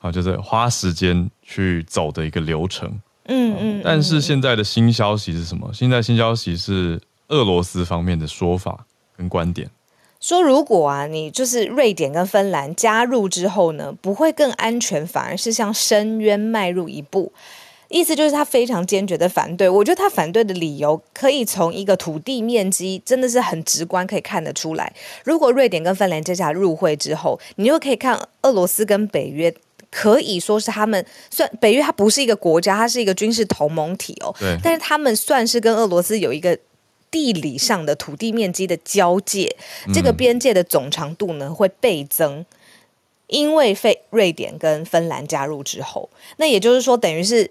[0.00, 2.88] 啊，就是花时间去走的一个流程。
[3.26, 3.80] 嗯嗯。
[3.84, 5.70] 但是现在的新消息是什么？
[5.72, 8.84] 现在新消息是俄罗斯方面的说法
[9.16, 9.70] 跟观点。
[10.24, 17.30] 说如果啊，你就是瑞典跟芬兰加入之后呢，不会更安全，反而是向深渊迈入一步。
[17.88, 19.68] 意思就是他非常坚决的反对。
[19.68, 24.90] 我觉得他反对的理由可以从一个土地面积真的是很直观可以看得出来。
[25.24, 29.54] 如果瑞典跟芬兰接下来入会之后，你就可以看俄罗斯跟北约
[29.90, 34.34] 可以说是他们算北约，它不是一个国家，它是一个军事同盟体哦。
[34.40, 34.56] 对。
[34.62, 36.58] 但是他们算是跟俄罗斯有一个。
[37.14, 39.56] 地理上的土地面积的交界，
[39.92, 42.44] 这个边界的总长度呢会倍增，
[43.28, 47.48] 因为费瑞典跟芬兰加入之后，那也就是说等于是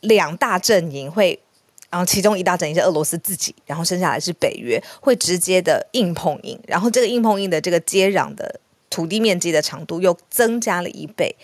[0.00, 1.40] 两大阵营会，
[1.88, 11.34] 然后其中一大阵营是俄罗斯自己，然后剩下来是北约，会直接的硬碰硬，然后这个硬碰硬的这个接壤的土地面积的长度又增加了一倍。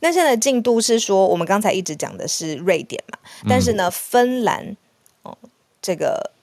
[0.00, 4.76] 那现在进度是说，我们刚才一直讲的是瑞典嘛，但是呢，芬兰
[5.22, 5.38] 哦，
[5.80, 6.33] 这个。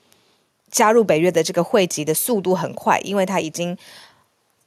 [0.71, 3.77] 加入北约的这个会籍的速度很快，因为他已经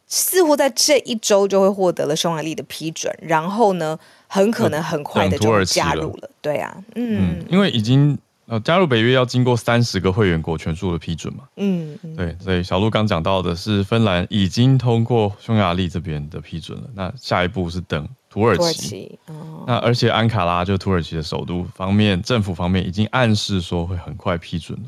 [0.06, 6.18] 似乎在这一周就会获得了匈牙利的批准，然后呢，很可能很快的就会加入了。
[6.22, 11.44] 了对啊，嗯，嗯，因为已经呃加入北约要经过三十个会员国全数的批准嘛。
[11.56, 18.62] 嗯，嗯对，所以小鹿刚讲到的是芬兰已经通过匈牙利这边的批准了，那下一步是等土耳其。
[18.62, 24.84] 土耳其哦，那而且安卡拉就土耳其的首都方面，政府方面已经暗示说会很快批准了。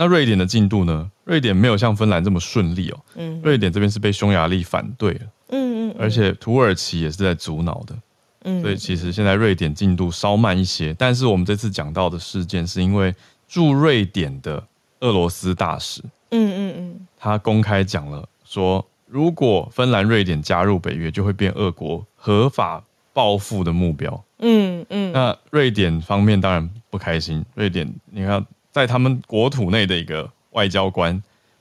[0.00, 1.10] 那瑞典的进度呢？
[1.24, 3.00] 瑞典没有像芬兰这么顺利哦。
[3.16, 5.20] 嗯，瑞典这边是被匈牙利反对了。
[5.48, 7.96] 嗯嗯，而且土耳其也是在阻挠的。
[8.44, 10.94] 嗯，所以其实现在瑞典进度稍慢一些。
[10.96, 13.12] 但是我们这次讲到的事件，是因为
[13.48, 14.64] 驻瑞典的
[15.00, 22.80] 俄罗斯大使，嗯嗯嗯，他公开讲了说，如果芬兰、瑞典加入北约，就会变俄国合法
[23.12, 24.24] 报复的目标。
[24.38, 27.44] 嗯嗯，那瑞典方面当然不开心。
[27.56, 28.46] 瑞典，你看。
[28.78, 31.20] 在他们国土内的一个外交官，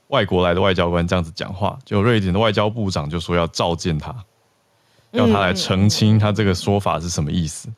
[0.09, 4.15] 外国来的外交官这样子讲话，就瑞典的外交部长就说要召见他，
[5.09, 7.69] 要他来澄清他这个说法是什么意思。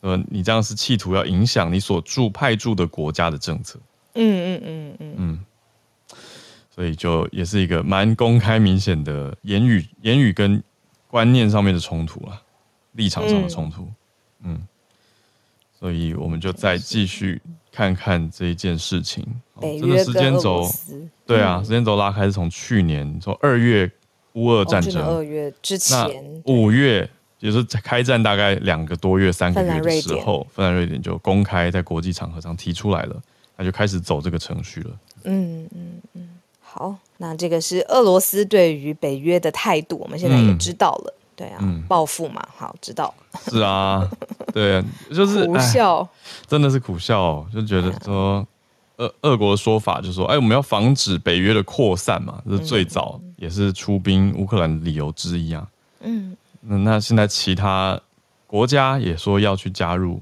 [0.00, 3.78] 呃，你这样是企图要影响你所驻派驻的国家的政策。
[4.14, 5.44] 嗯嗯嗯嗯嗯，
[6.74, 10.60] 所以就也是一个蛮公开明显的言语、言语跟
[11.06, 12.42] 观念上面的冲突了，
[12.94, 13.88] 立场上的冲突。
[14.42, 14.60] 嗯，
[15.78, 17.40] 所以我们就再继续。
[17.72, 19.26] 看看这一件事情，
[19.60, 20.70] 这个时间轴，
[21.26, 23.90] 对啊，时间轴拉开是从去年从二月
[24.34, 27.08] 乌俄战争，二月之前，五月
[27.40, 33.22] 也就是开战大概两个多月、三个月的时候，芬兰、瑞典就公开在国际场合上提出来了，
[33.56, 34.90] 那就开始走这个程序了。
[35.24, 36.28] 嗯嗯嗯，
[36.60, 41.14] 好，那这个是俄罗斯对于北约的态度，我们现在也知道了。
[41.16, 43.12] 嗯对啊，报复嘛，好知道。
[43.48, 44.08] 是啊，
[44.52, 46.06] 对啊，就是苦笑，
[46.46, 48.46] 真的是苦笑，哦，就觉得说，
[48.98, 55.66] 俄俄国的说法就是说，哎，我们要防止北约的扩散嘛，这是最早也是出兵乌克兰的理由之一啊。
[56.00, 57.98] 嗯，那那现在其他
[58.46, 60.20] 国家也说要去加入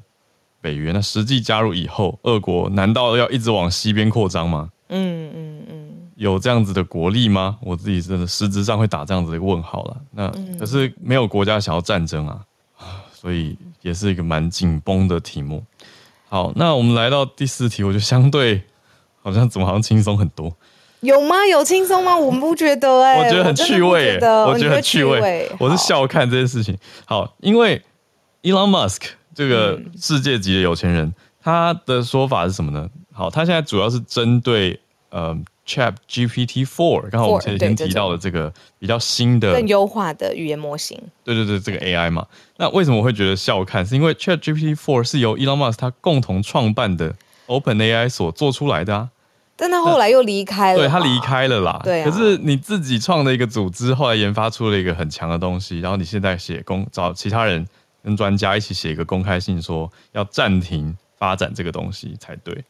[0.61, 4.71] 北约，那实际加入以后，俄国难道要一直往西边扩张吗？
[4.91, 5.89] 嗯嗯嗯。
[6.17, 7.57] 有这样子的国力吗？
[7.63, 9.97] 我自己真的实质上会打这样子的一个问号了。
[10.13, 12.41] 那可是没有国家想要战争啊，
[13.11, 15.65] 所以也是一个蛮紧绷的题目。
[16.29, 18.63] 好，那我们来到第四题，我觉得相对
[19.23, 20.55] 好像怎么好像轻松很多。
[21.01, 21.47] 有吗？
[21.51, 22.15] 有轻松吗？
[22.15, 25.51] 我们不觉得哎、欸，我觉得很趣味、欸，我觉得很趣味。
[25.59, 26.77] 我是笑看这件事情。
[27.07, 27.83] 好，因为
[28.43, 32.87] Elon Musk 这个世界级的有钱人，嗯、他的说法是什么呢？
[33.21, 34.81] 好，它现在主要是针对
[35.11, 35.39] 呃。
[35.67, 41.01] Chat GPT Four，刚好我们前几天提到的这个比较新的、更优化的语言模型。
[41.23, 42.27] 对对对，这个 AI 嘛。
[42.57, 43.87] 那为什么我会觉得笑看？
[43.87, 47.15] 是因为 Chat GPT Four 是由 Elon Musk 他共同创办的
[47.47, 49.11] Open AI 所做出来的啊。
[49.55, 50.79] 但他后来又离开了。
[50.81, 51.81] 对，他离开了啦。
[51.85, 52.11] 对啊。
[52.11, 57.65] 可是你自己创的一个组织，后来研发出了一个很强的东西，然后你现在写公找其他人
[58.03, 62.65] 跟专家一起写一个公开信，说要暂停发展这个东西才对。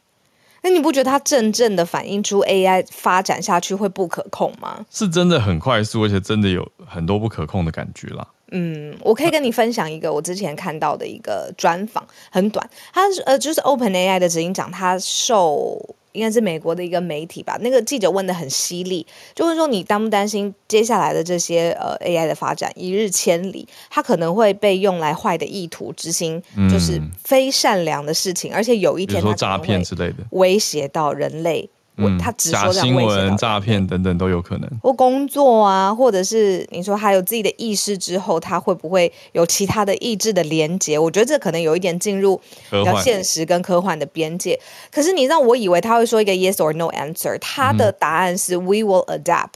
[0.63, 4.85] 那你不觉得它真正的反映出 AI 发展下去会不可控吗？
[4.89, 8.27] 是真的很快速，而且真的有很多不可控的感觉啦。
[8.51, 12.69] 嗯，我可以跟你分享一个我之前看到的一个专访，很短。
[12.93, 17.57] 他呃，就是 OpenAI 的执行长，他受应该是美国的一个媒体吧。
[17.61, 31.69] 那个记者问的很犀利，就问说你担不担心接下来的这些呃 AI 的发展一日千里，它可能会被用来坏的意图执行，就是非善良的事情，嗯、而且有一天它诈骗之类的威胁到人类。
[31.97, 34.69] 嗯，他只说假新闻、诈骗等等都有可能。
[34.81, 40.97] 或工作啊，或者是你说他有自己的意识之后，他会不会有其他的意志的连接？
[40.97, 44.59] 我觉得这可能有一点进入比较现实跟科幻的边界。
[44.89, 49.51] 可是你让我以为他会说一个 yes or no answer，他的答案是 we will adapt。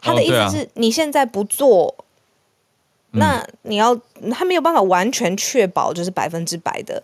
[0.00, 1.94] 他的意思是你现在不做，
[3.12, 3.98] 那你要
[4.32, 7.02] 他没有办法完全确保就是百分之百的。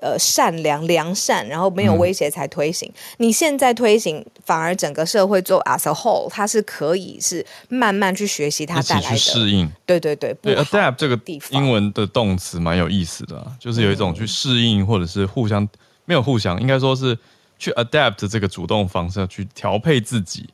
[0.00, 2.88] 呃，善良、良善，然后没有威胁才推行。
[2.88, 9.70] 嗯、你现在推行，反而整个社会做 as a whole，它是可以是慢慢去学习它带来的适应。
[9.84, 11.18] 对对对，对，adapt 这个
[11.50, 15.66] 英文的动词蛮有意思的、啊，就是有一种去适应，或者是互相
[16.04, 17.18] 没有互相，应该说是
[17.58, 20.48] 去 adapt 这个主动方式去调配自己，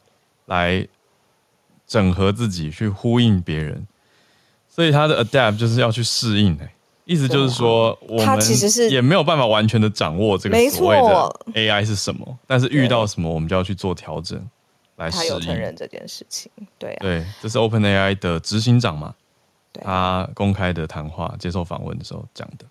[0.47, 0.87] 来
[1.87, 3.87] 整合自己，去呼应别人。
[4.69, 6.71] 所以它的 adapt 就是要去适应、欸
[7.05, 14.41] 意思就是说，我们其实是也没有办法完全的掌握这个所谓的 AI 是什么，但是遇到什么，我们就要去做调整
[14.97, 15.29] 来适应。
[15.31, 19.15] 他有承认这件事情，对、啊、对，这是 OpenAI 的执行长嘛？
[19.83, 22.67] 他公开的谈话接受访问的时候讲的。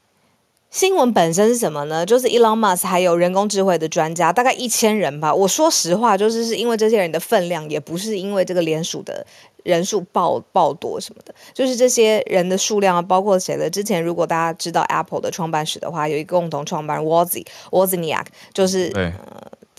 [0.69, 2.05] 新闻本身是什么呢？
[2.05, 5.35] 就是 Elon Musk 还有人工智慧的专家，大概一千人吧。
[5.35, 9.27] 我说实话，就是是因为这些人的分量，也不是因为这个联署的。
[9.63, 13.69] 人数爆爆多什么的，就是这些人的数量啊，包括谁的？
[13.69, 18.91] 之前如果大家知道 Apple 的创办史的话，有一个共同创办人 Wozy Wozniak，就是。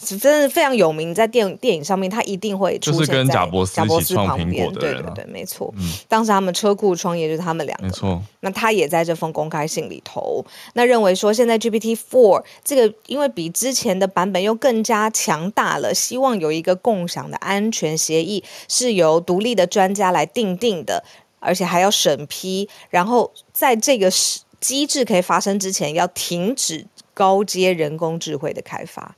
[0.05, 4.71] 真的非常有名，在电电影上面，他一定会出现在贾伯斯旁边。
[4.73, 5.73] 对对对，没错。
[5.77, 7.87] 嗯、当时他们车库创业就是他们两个。
[7.87, 8.21] 没错。
[8.41, 21.05] 那他也在这封公开信里头，那认为说现在 GPT Four 这个，因为比之前的版本又更加强大了，希望有一个共享的安全协议，是由独立的专家来定定的，
[21.39, 22.69] 而且还要审批。
[22.91, 24.11] 然后在这个
[24.59, 29.15] 机制可以发生之前，要停止高阶人工智慧的开发。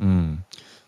[0.00, 0.38] 嗯，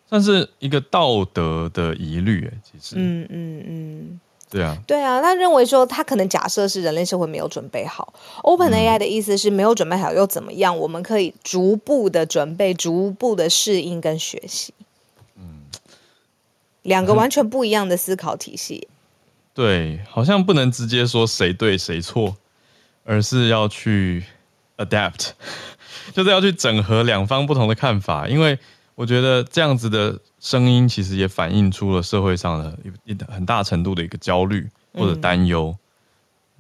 [0.09, 4.21] 算是一个道德的疑虑，哎，其实，嗯嗯嗯，
[4.51, 10.77] 对啊，对啊，他认为说，他可能假设是人类社会没有准备好，OpenAI 的意思是没有准备好又怎么样？
[10.77, 14.75] 我们可以逐步的准备，逐步的适应跟学习，
[15.37, 15.63] 嗯，
[16.83, 18.89] 两个完全不一样的思考体系，
[19.55, 22.37] 对，好像不能直接说谁对谁错，
[23.05, 24.25] 而是要去
[24.79, 25.31] adapt，
[26.13, 28.59] 就是要去整合两方不同的看法，因为。
[29.03, 35.75] 我觉得这样子的声音，其实也反映出了社会上的一很大程度的一个焦虑或者担忧。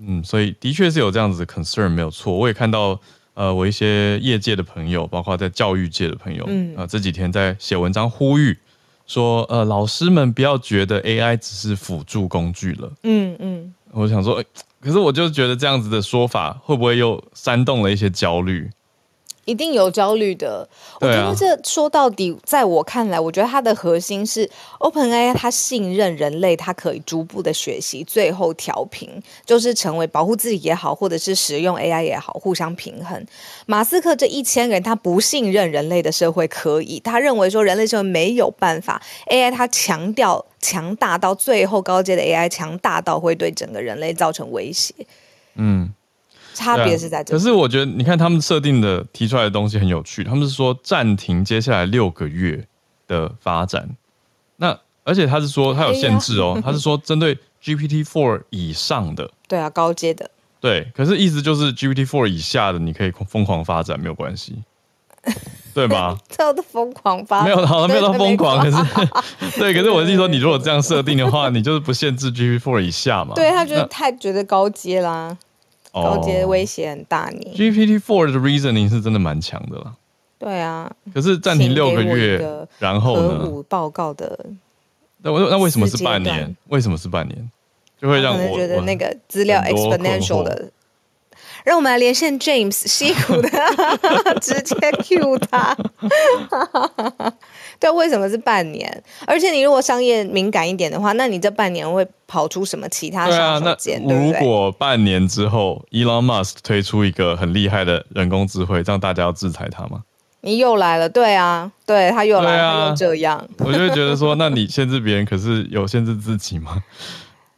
[0.00, 2.36] 嗯，嗯，所以的确是有这样子的 concern，没有错。
[2.36, 3.00] 我也看到，
[3.34, 8.58] 呃，我一些业界的朋友，包括在教育界的朋友，嗯，啊、呃，这几天在写文章呼吁
[9.06, 12.92] 说，呃，老师们不要觉得 AI 只是辅助工具了。
[13.04, 14.42] 嗯嗯，我想说，
[14.80, 18.68] 可是我就觉得这样子的说法，会不会又煽动了一些焦虑？
[19.44, 20.68] 一定有焦虑的。
[21.00, 29.08] 我觉得这说到底，在我看来，我觉得它的核心是 OpenAI，它信任人类，它可以逐步的学习，最后调频，
[29.44, 33.26] 就是成为保护自己也好，或者是使用 AI 也好，互相平衡。
[33.66, 39.02] 马斯克这一千人，他不信任人类的社会可以，他认为说人类社会没有办法。
[39.28, 44.94] AI 他强调强大到最后高阶的 AI 强大到会对整个人类造成威胁。
[45.54, 45.92] 嗯。
[46.54, 50.22] 差别是在这里，可是我觉得，你看他们设定的提出来的东西很有趣。
[50.24, 52.66] 他们是说暂停接下来六个月
[53.08, 53.88] 的发展，
[54.56, 60.86] 那而且他是说他有限制哦， 他是说针对 GPT Four 以上的，对啊，高阶的，对。
[60.94, 64.62] 可是意思就是 GPT Four 以下的你可以疯狂发展没有关系，
[65.74, 66.18] 对吧？
[66.28, 68.76] 这都疯狂发展，没有好了，没有到疯狂，可是
[69.58, 73.34] 对，可是我是说，你如果这样设定的话，你就是不限制 GPT Four 以下嘛？
[73.34, 75.36] 对他觉得太觉得高阶啦。
[75.92, 79.94] 高阶威胁很大你，你 GPT Four 的 reasoning 是真的蛮强的啦。
[80.38, 83.38] 对啊，可是暂停六个月，然后呢？
[83.38, 84.38] 核武报告的，
[85.18, 86.56] 那我那为什么是半年？
[86.68, 87.50] 为什么是半年？
[88.00, 90.70] 就会让我觉得那个资料 exponential 的。
[91.64, 93.48] 让我们来连线 James 西谷的，
[94.42, 95.76] 直接 cue 他。
[97.82, 99.02] 对，为什么是半年？
[99.26, 104.06] 而且你如果商业敏感一点的话，那你这半年会跑出什么其他杀手锏？
[104.06, 110.02] 对如果半年之后，Elon Musk 推出一个很厉害的人工智慧，这样大家要制裁他吗？
[110.42, 116.82] 你又来了，对啊，对他又来了，啊、他又这样， 我就会觉得说，那你限制别人，可是有限制自己吗？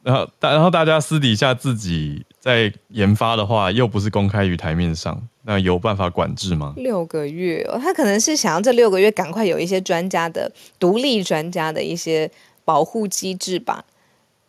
[0.05, 6.75] 然后大然后大家私底下自己在研发的话，又不是公开于台面上，那有办法管制吗？
[6.77, 12.29] 六个月，哦，他可能是想要这六个月赶快有一些专家的独立专家的一些
[12.63, 13.83] 保护机制吧。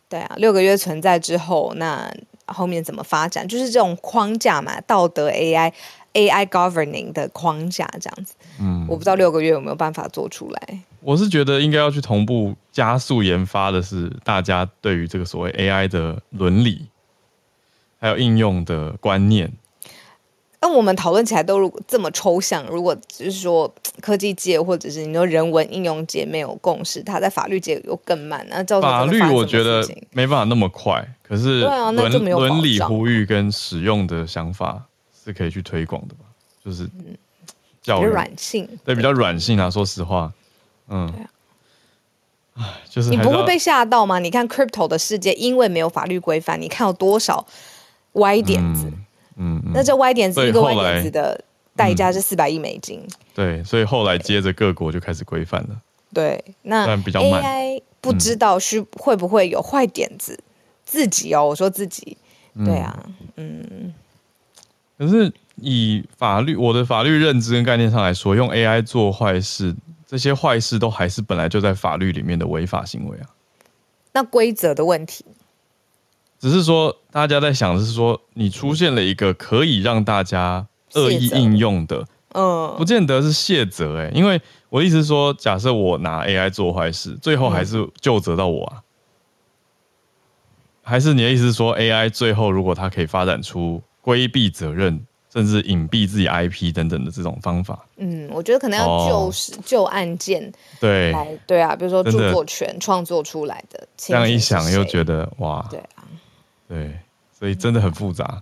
[0.07, 2.07] 对啊，六个月存在之后，那
[2.45, 3.47] 后面怎么发展？
[3.47, 5.73] 就是这种框架嘛，道德 AI
[6.13, 8.35] AI governing 的框架这样子。
[8.61, 10.79] 嗯，我不知道六个月有没有办法做出来。
[11.01, 16.87] 我是觉得应该要去同步加速研发的是大家对于这个所谓 AI 的伦理，
[17.99, 19.51] 还有应用的观念。
[20.59, 23.71] 那我们讨论起来都这么抽象，如果就是说
[24.01, 28.45] 科技界或者是你说人文应用界没有共识，它在法律界又更慢。
[28.49, 34.83] 那法律我觉得没办法那么快，可是伦伦理呼吁跟使用的想法
[35.23, 36.21] 是可以去推广的吧？
[36.65, 36.89] 就是
[37.83, 39.69] 教育软性，对，比较软性啊。
[39.69, 40.33] 说实话。
[40.89, 44.19] 嗯，对啊，就是你不会被吓到吗？
[44.19, 47.45] 你看 crypto 的世界，因为没有法律规范，你看有多少
[48.13, 48.91] 歪点子？
[49.35, 51.39] 嗯，那这歪点子一个歪点子的
[51.75, 53.11] 代价是四百亿美金，嗯。
[53.35, 55.81] 对，所以后来接着各国就开始规范了。
[56.13, 60.43] 对，那 AI 不知道是会不会有坏点子，嗯，
[60.85, 62.17] 自己哦，我说自己，
[62.65, 62.97] 对啊，
[63.35, 63.93] 嗯。
[64.97, 69.75] 可是以法律我的法律认知跟概念上来说，用 AI 做坏事。
[70.07, 73.27] 这些坏事都还是本来就在法律里面的违法行为啊。
[74.13, 75.25] 那规则的问题，
[76.39, 88.81] 只是说大家在想的是说，你出现了一个可以让大家恶意应用的，嗯，不见得是卸责哎，因为我的意思是说，假设我拿 AI 做坏事，最后还是就责到我啊。
[90.83, 95.05] 还是你的意思是说，AI 最后如果它可以发展出规避责任？
[95.37, 101.13] 甚至隐蔽自己 IP 等等的这种方法，嗯，我觉得可能要就事、哦、就案件，对，
[101.45, 106.01] 对啊，比如说著作权创作出来的，这样一想又觉得哇，对啊，
[106.67, 106.97] 对，
[107.37, 108.41] 所以真的很复杂。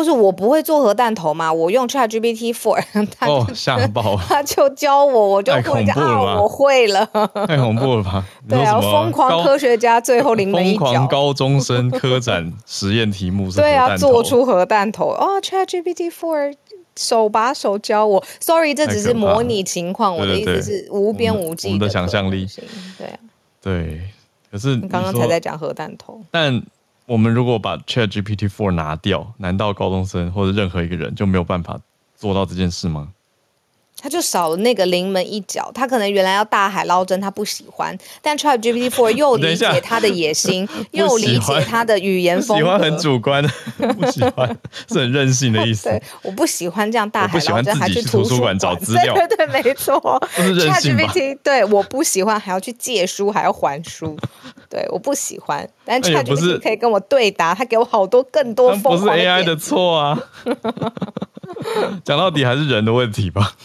[0.00, 1.52] 或是我不会做核弹头嘛？
[1.52, 2.82] 我用 ChatGPT Four，
[3.18, 7.04] 他 哦吓爆， 他就教我，我就会 啊，我会了，
[7.46, 8.24] 太恐怖了吧？
[8.48, 15.10] 对啊，疯狂科学家最后临门一脚，疯狂高中生科展实验题目是对啊，做出核弹头。
[15.10, 16.54] 哦，ChatGPT Four
[16.96, 22.46] 手把手教我，Sorry，这只是模拟情况，我的意思是无边无际的想象力，
[22.96, 23.18] 对啊，
[23.60, 24.00] 对，
[24.50, 26.62] 可是你刚刚才在讲核弹头，但。
[27.10, 31.76] 我们如果把 ChatGPT Four 拿掉，难道高中生或者任何一个人就没有办法
[32.16, 33.08] 做到这件事吗？
[34.02, 42.64] 他就少了那个临门一脚，他可能原来要大海捞针，他不喜欢，但 ChatGPT Four 又理解他的野心， 又理解他的语言风格。
[42.64, 43.44] 喜欢很主观，
[43.98, 44.56] 不喜欢
[44.88, 45.88] 是很任性的意思。
[45.88, 49.14] 对，我不喜欢这样大海捞针，还去图书馆找资料。
[49.14, 50.00] 对对对，没错。
[50.36, 54.16] ChatGPT 对，我不喜欢还要去借书，还要还书。
[54.70, 55.68] 对，我不喜欢。
[55.84, 59.00] 但 ChatGPT 可以跟我对答，他给我好多更多疯狂的。
[59.00, 60.18] 不是 AI 的错啊。
[62.04, 63.56] 讲到底还是人的问题吧。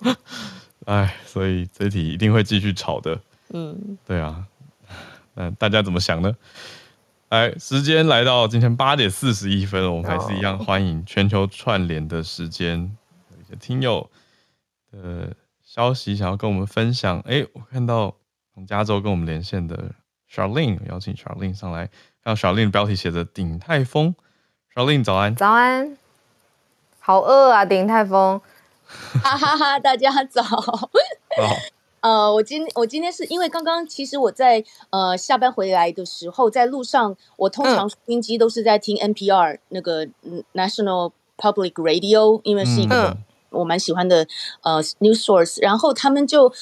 [0.84, 3.18] 哎，所以这题一定会继续吵的。
[3.54, 4.44] 嗯，对啊，
[5.34, 6.36] 那大家怎么想呢？
[7.30, 12.96] 哎，时间来到今天八点四十一分，我们还是一样欢迎全球串联的时间，
[13.34, 14.08] 有一些听友
[14.92, 17.20] 的消息想要跟我们分享。
[17.20, 18.14] 哎，我看到
[18.54, 19.92] 从加州跟我们连线的
[20.32, 21.86] Charlene，邀请 Charlene 上来。
[22.22, 24.14] 看到 Charlene 标题写着“鼎泰丰”。
[24.74, 25.96] Charlene 早安，早安，
[27.00, 28.40] 好饿啊，鼎泰丰。
[29.22, 29.78] 哈哈哈！
[29.78, 30.42] 大家早。
[32.00, 40.06] 呃，我今我今天是因为刚刚其实我在呃下班回来的时候，在路上我通常收音机都是在听 NPR 那个
[40.54, 43.16] National Public Radio，因为是一个
[43.50, 44.26] 我蛮喜欢的
[44.62, 46.52] 呃 news source，然后他们就。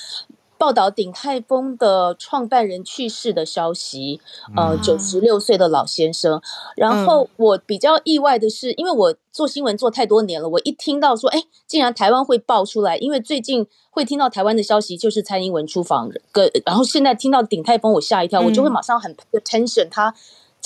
[0.59, 4.21] 报道鼎泰丰的创办人去世的消息，
[4.57, 6.41] 呃，九十六岁的老先生。
[6.77, 20.15] 然后我比较意外的是，因为我做新闻做太多年了，我一听到说，哎，竟然台湾会爆出来，因为最近会听到台湾的消息，就是蔡英文出访，跟然后现在听到鼎泰丰，我吓一跳，我就会马上很 attention 他。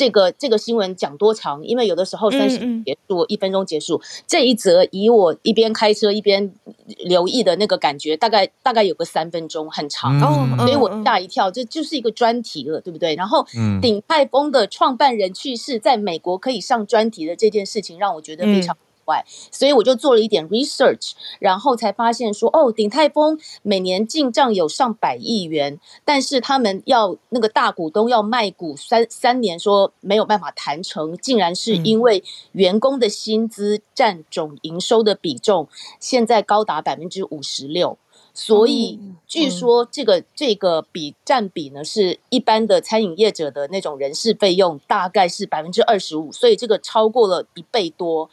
[0.00, 1.62] 这个这个新闻讲多长？
[1.62, 4.00] 因为有的时候三十结束，一分钟结束。
[4.26, 6.54] 这一则以我一边开车一边
[7.00, 10.18] 留意的那个感觉，大概大概有个三分钟，很长。
[10.22, 13.14] 哦，所以我吓一跳，这就是一个专题了，对不对？
[13.14, 13.44] 然后，
[13.82, 18.74] 鼎泰丰的创办人去世，在美国可以上专题的这件事情，让我觉得非常。
[19.50, 37.98] 所以我就做了一点 research，然后才发现说，哦，鼎泰丰每年进账有上百亿元，但是他们要那个大股东要卖股三三年，说没有办法谈成，竟然是因为员工的薪资占总营收的比重现在高达百分之五十六。
[38.32, 48.28] 所以据说这个这个比占比呢，是一般的餐饮业者的那种人事费用大概是百分之二十五，所以这个超过了一倍多，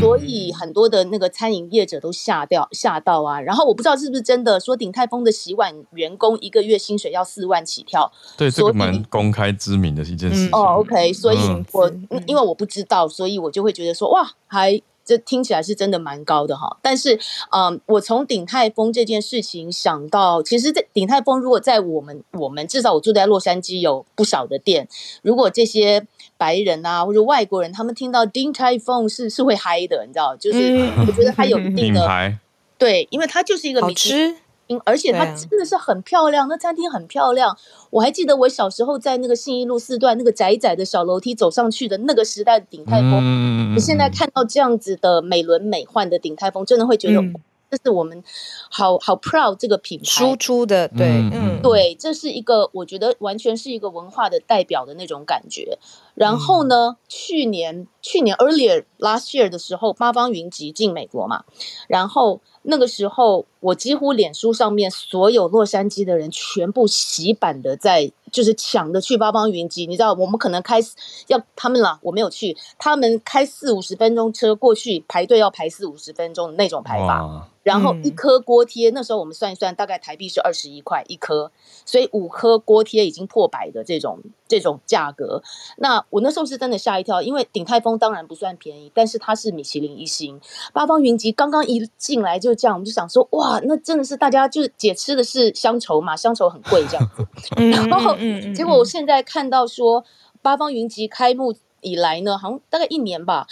[0.00, 3.40] 所以很多的那个餐饮业者都吓掉吓到啊。
[3.40, 10.48] 然后我不知道是不是真的，说鼎泰丰的洗碗员工一个月薪水要四万起跳，对，这个蛮公开知名的一件事情。
[10.52, 11.38] 哦，OK，所以
[11.72, 11.90] 我
[12.26, 14.80] 因为我不知道，所以我就会觉得说哇，还。
[15.10, 17.18] 这听起来是真的蛮高的哈，但是，
[17.50, 24.86] 嗯，我从鼎泰丰这件事情想到，其实，这鼎泰丰如果在我们我们至少我住在洛杉矶有不少的店，
[25.22, 26.06] 如果这些
[26.36, 32.38] 白人啊或者外国人他们听到鼎泰丰是是会嗨的，你知道，就是我觉得它有一定的、嗯、
[32.78, 34.36] 对，因为它就是一个好吃。
[34.84, 37.56] 而且它真的是很漂亮，那餐厅很漂亮。
[37.90, 47.22] 我还记得我小时候在那个信义路四段那个窄窄的小楼梯走上去的那个时代的鼎泰丰，你现在看到这样子的美轮美奂的鼎泰丰，真的会觉得
[47.70, 48.20] 这是我们
[48.68, 55.78] 好好 proud 这个品牌输出的，对，嗯，对，这是一个我觉得完全是一个文化的代表的那种感觉。
[56.20, 61.44] 然后呢，去年去年 earlier last year 的时候，八方云集进美国嘛，
[61.88, 62.40] 然后。
[62.62, 69.86] 那个时候，我几乎脸书上面所有洛杉矶的人全部洗版的在，就是抢着去八方云集。
[69.86, 70.80] 你知道，我们可能开
[71.28, 77.48] 要他们啦，我没有去，他们开四五十分钟车过去排队要排四五十分钟的那种排法。
[77.62, 81.52] 然后一颗锅贴，那时候我们算一算，大概台币是二十一块一颗，
[81.84, 84.18] 所以五颗锅贴已经破百的这种
[84.48, 85.42] 这种价格。
[85.76, 90.40] 那我那时候是真的吓一跳，因为鼎泰丰当然不算便宜，但是它是米其林一星。
[90.72, 97.26] 八方云集刚刚一进来就这样，我们就想说，哇，那真的是大家就是姐吃的是乡愁嘛，乡愁很贵这样子。
[97.90, 98.16] 然后
[98.54, 100.04] 结果我现在看到说，
[100.42, 103.46] 八方云集开幕以来呢，好像大概一年吧，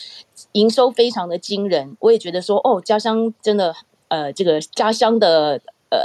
[0.52, 1.96] 营收非常的惊人。
[2.00, 3.74] 我也觉得说，哦，家乡真的。
[4.10, 5.60] 呃，这个家乡的
[5.90, 5.98] 呃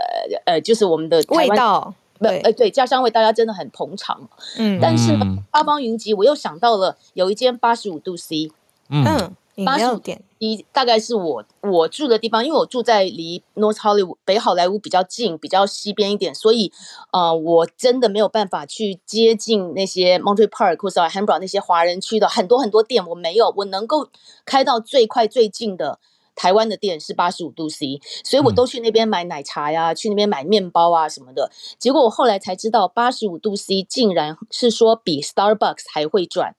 [0.43, 4.27] 呃，就是我们的味道，对，呃对，家乡味，大家真的很捧场。
[4.57, 8.51] 嗯，但是呢，八方云集，我又想到了有一间八十五度 C，
[8.89, 9.33] 嗯，
[9.65, 16.71] 八十五点一，大概是我我住的地方，因为我住在离 North Hollywood 北好莱坞比较近，比较西边一点，所以
[17.11, 24.09] 呃，我真的没有办法去接近那些 Monterey Park 或者 Alhambra 那些华人区的很多很多店，我没有，我能够
[24.45, 25.99] 开到最快最近的。
[26.35, 31.51] 台湾的店是八十五度 C，所以我都去那边买奶茶呀，嗯、去那边买面包啊什么的。
[31.77, 36.55] 结果我后来才知道，八十五度 C 竟然是说比 Starbucks 还会赚。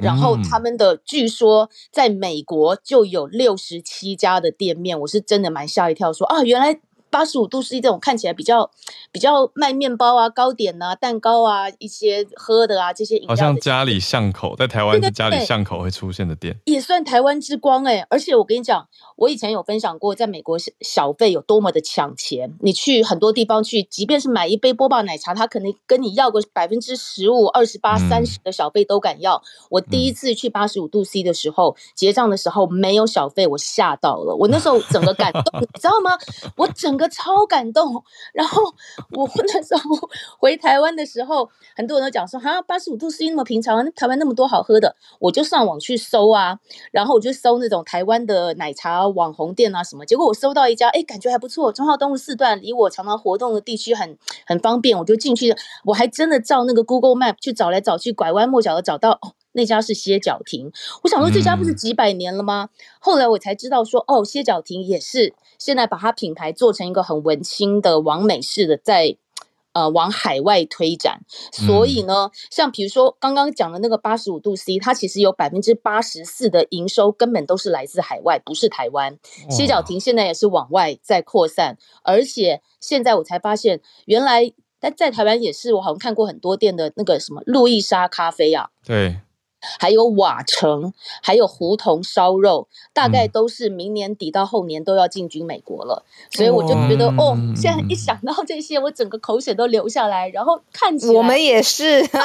[0.00, 6.80] 然后他们的据说在美国就有六十七家的店面，我是真的蛮吓一跳说，说啊，原来。
[7.10, 8.70] 八十五度 C 这种看起来比较
[9.10, 18.06] 比较卖面包啊、糕点啊、蛋糕啊、一些喝的啊这些饮料，好像家里巷口，在台湾是家里巷口会出现的店，也算台湾之光哎、欸。
[18.10, 18.86] 而且我跟你讲，
[19.16, 22.54] 我以前有分享过，在美国小费有多么的抢钱。
[22.60, 29.42] 你去很多地方去，即便是买一杯波霸奶茶，他可能跟你要个百分之十五、二十八、三十的小费都敢要。
[29.70, 34.34] 我第一次去八十五度 C 的时候，结账的时候没有小费，我吓到了。
[34.34, 36.12] 我那时候整个感动， 你知道吗？
[36.56, 38.62] 我整个超感动，然后
[39.16, 39.96] 我那时候
[40.38, 46.58] 回台湾的时候，很多人都讲说哈，八十五度 C 那么平常，台湾那么多好喝的，我就上网去搜啊，
[46.90, 60.70] 然后我就搜那种台湾的奶茶网红店啊什么，结果我搜到一家，哎，感觉还不错，忠孝东路四段，离我常常活动的地区很很方便，我就进去，我还真的照那个 Google Map 去找来找去，拐弯抹角的找到，哦，那家是歇脚亭，
[61.02, 62.70] 我想说这家不是几百年了吗？
[62.70, 65.34] 嗯、后来我才知道说，哦，歇脚亭也是。
[65.58, 69.16] 现在把它品牌做成一个很文青的往美式的，在
[69.72, 71.22] 呃往海外推展。
[71.50, 79.18] 所以呢，像比如说刚刚讲的那个八十五度 C，它其实有百分之八十四的营收根本都是来自海外，不是台湾。
[79.50, 89.16] 歇脚亭现在也是往外在扩散，而且现在我才发现，原来但在台湾也是，我好像看过很多店的那个什么路易莎咖啡啊，对。
[89.78, 90.92] 还有瓦城，
[91.22, 100.28] 还有胡同烧肉，大概都是明年底到后年都要进军美国了，嗯、所以我就觉得哦，现在一想到这些，我整个口水都流下来。
[100.28, 102.06] 然后看起来我们也是。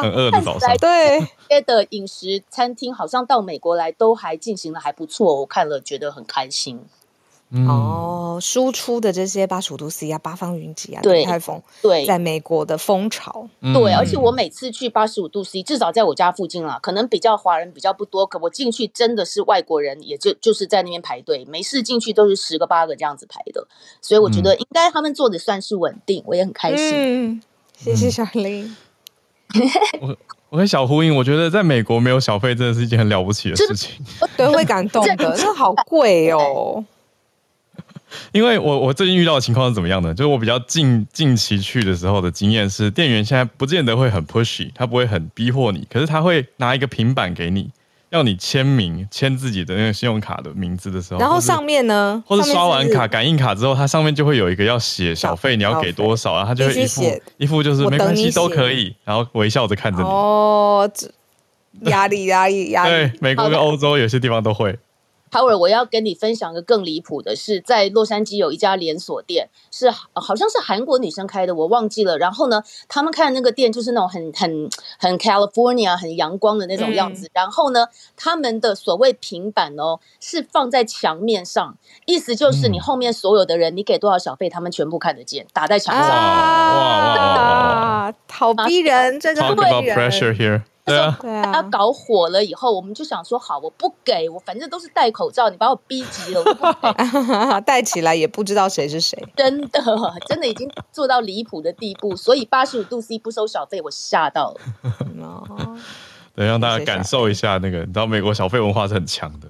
[0.00, 6.84] 很饿的早上，对，这的饮食餐厅好像到美国来都还进行的还不错，我看了觉得很开心。
[7.52, 23.66] 嗯、哦，输出的这些八十五度 C 啊，八方云集啊，对泰丰，对，在美国的风潮，对，而且我每次去八十五度 C，至少在我家附近啦，可能比较华人比较不多，可我进去真的是外国人，也就就是在那边排队，没事进去都是十个八个这样子排的，
[24.00, 26.92] 所以我觉得应该他们做的算是稳定，我也很开心。
[26.94, 27.42] 嗯，
[27.76, 28.76] 谢谢小林。
[30.00, 30.16] 我
[30.50, 34.04] 我跟小呼应，我觉得在美国没有小费真的是一件很了不起的事情，
[34.36, 36.84] 对，会感动的， 那好贵哦。
[38.32, 40.12] 因为我我最近遇到的情况是怎么样的？
[40.14, 47.70] 就是我比较近近期去的时候的经验是，店员现在不见得会很 pushy，他不会很逼迫你，可是他会拿一个平板给你，
[48.10, 60.08] 要你签名，签自己的那个信用卡的名字的时候，然后上面呢，或者刷完卡感应卡之后，它上面就会有一个要写小费，你要给多少，然后他就会一副一副就是没关系都可以，然后微笑着看着你。
[60.08, 60.90] 哦，
[61.82, 64.76] 压力压力压力，对，美国跟欧洲有些地方都会。
[65.30, 72.18] Howard，我要跟你分享个更离谱的是，在洛杉矶有一家连锁店，是好像是韩国女生开的，我忘记了。
[72.18, 74.68] 然后呢，他们开的那个店就是那种很很
[74.98, 77.26] 很 California 很阳光的那种样子。
[77.26, 81.76] 嗯、然后呢，他们的所谓平板哦，是放在墙面上，
[82.06, 86.08] 意思就是你后面所有的人，嗯、你给多少小费，他们全部看得见，打在墙上。
[86.08, 88.14] 哇哇哇！
[88.28, 90.62] 好逼人，这个 pressure here.
[91.20, 97.60] 对啊，他搞火了以后，我们就想说，好，我不给我，反正都是戴口罩，你把我逼急了，我就不给。
[97.66, 99.82] 戴起来也不知道谁是谁，真的，
[100.28, 102.16] 真的已经做到离谱的地步。
[102.16, 104.60] 所以八十五度 C 不收小费，我吓到了。
[106.34, 109.48] 对，让大家感受一下那个，你知道美国小费文化是很强的。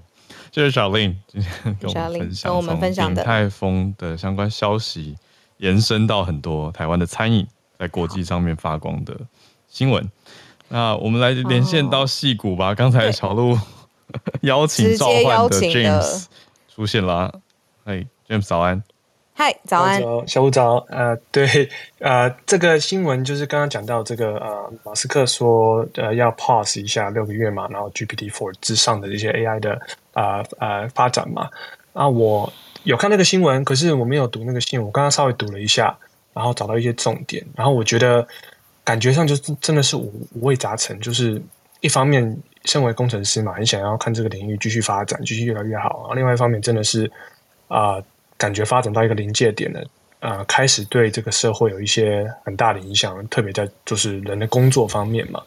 [0.53, 1.91] 谢谢 Charlene 今天跟
[2.55, 5.16] 我们分享，从鼎泰丰的相关消息
[5.59, 7.47] 延伸到很多台湾的餐饮
[7.78, 9.16] 在国际上面发光的
[9.68, 10.11] 新闻。
[10.72, 12.72] 那我们来连线到戏骨吧。
[12.76, 13.58] 刚、哦、才小鹿
[14.42, 16.26] 邀请召唤的 James
[16.72, 17.40] 出现了。
[17.84, 18.80] 嗨，James 早安。
[19.34, 20.76] 嗨，早安，小鹿早。
[20.88, 21.68] 呃，对，
[21.98, 29.72] 呃，这个新闻就是刚刚讲到这个呃，马斯克说呃要 pause 一下六个月嘛，然后 GPT Four 之上的这些 AI 的
[30.12, 31.50] 啊呃，呃发展嘛。
[31.94, 32.52] 啊，我
[32.84, 34.86] 有看那个新闻，可是我没有读那个新闻。
[34.86, 35.98] 我刚刚稍微读了一下，
[36.32, 38.24] 然后找到一些重点，然后我觉得。
[38.91, 41.41] 感觉上就是真的是五五味杂陈，就是
[41.78, 47.09] 一方面身为工程师嘛，很想要看这个领域继续发展，继续越来越好；然后另外一方面真的是
[47.68, 48.05] 啊、呃，
[48.36, 49.80] 感觉发展到一个临界点了，
[50.18, 55.41] 啊、呃，开始对这个社会有一些很大的影响，特别在就是人的工作方面嘛。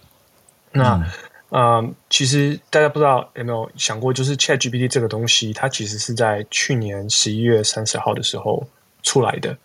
[0.72, 1.06] 那
[1.50, 8.66] 啊、其实大家不知道有没有想过，就是 ChatGPT 这个东西，它其实是在去年十一月三十号的时候
[9.02, 9.58] 出来的。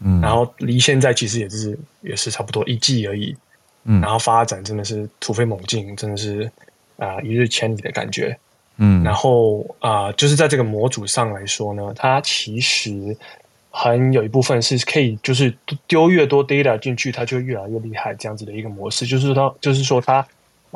[0.00, 3.36] 嗯，然后离现在其实也是也是差不多一季而已，
[3.84, 6.50] 嗯，然后发展真的是突飞猛进，真的是
[6.96, 8.38] 啊、呃、一日千里的感觉，
[8.76, 13.16] 嗯，然后啊、呃、就是在这个模组上来说呢，它其实
[13.70, 20.26] 很有一部分是可以就是丢越多 data 进去，它就越来越厉害这样子的一个模式，就是它就是说它。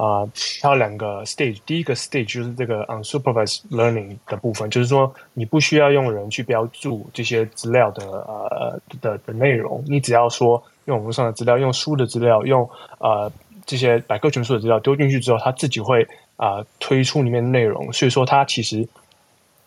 [0.01, 0.25] 啊，
[0.63, 12.67] 它有两个 stage，第一个 stage 就是这个 unsupervised learning 的部分，就是说你不需要用人去标注这些资料的呃的的内容，你只要说用网络上的资料、用书的资料、用
[12.99, 13.31] 呃
[13.67, 17.93] 这些百科全书的资料丢进去之后，它自己会啊、推出里面的内容。
[17.93, 18.89] 所以说它其实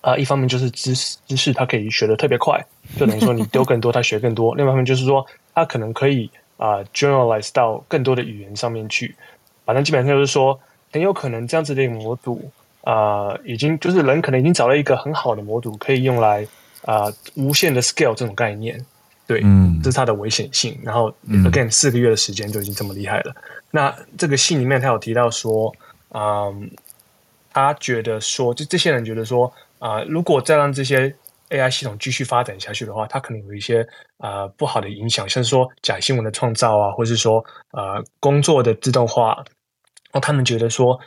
[0.01, 2.59] 啊、一方面就是知识知识它可以学的特别快，
[2.97, 5.23] 就等于说你丢更多，它学更多；另外一方面就是说
[5.53, 6.27] 它可能可以
[6.57, 9.15] 啊、generalize 到更多的语言上面去。
[9.65, 10.59] 反正基本上就是说，
[10.91, 12.51] 很有可能这样子的一个模组，
[12.81, 16.43] 啊、呃，已经就是人可能已经找到一个很好的模组，可以用来
[16.83, 18.79] 啊、呃、无限的 scale 这种概念，
[19.25, 20.77] 对，嗯，这是它的危险性。
[20.83, 23.33] 然后、嗯、again 四个月的时间就已经这么厉害了。
[23.71, 25.73] 那这个信里面他有提到说，
[26.09, 26.53] 嗯、呃，
[27.51, 31.15] 他觉得说，就这些人觉得说，啊、呃，如果再让这些
[31.49, 33.81] AI 系统继续发展下去的话，它可能有一些
[34.17, 39.43] 啊、呃、不好的影响，像是说假新闻的创造啊，或是说呃工作的自动化。
[40.13, 40.97] 然后他们觉得说，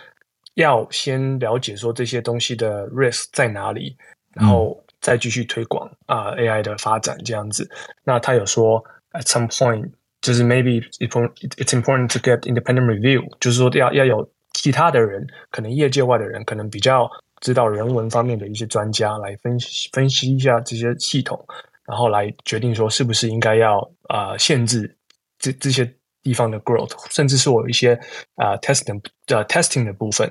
[0.55, 3.97] 要先了解说这些东西的 risk 在哪里，
[4.33, 7.71] 然后再继续推广啊、呃、AI 的发展这样子。
[8.03, 8.83] 那他有说
[9.13, 9.89] ，at some point，
[10.23, 17.09] 就是 maybe it's important to get independent review，就是说要要有其他的人，可能业界外的人，可能比较
[17.41, 21.47] 知道人文方面的一些专家来分析分析一下这些系统，
[21.87, 23.79] 然后来决定说是不是应该要
[24.09, 24.97] 啊、呃、限制
[25.39, 25.89] 这这些。
[26.27, 27.95] 地方的 growth，甚至是我有一些
[28.35, 30.29] 啊、uh, testing 的、uh, testing 的部分，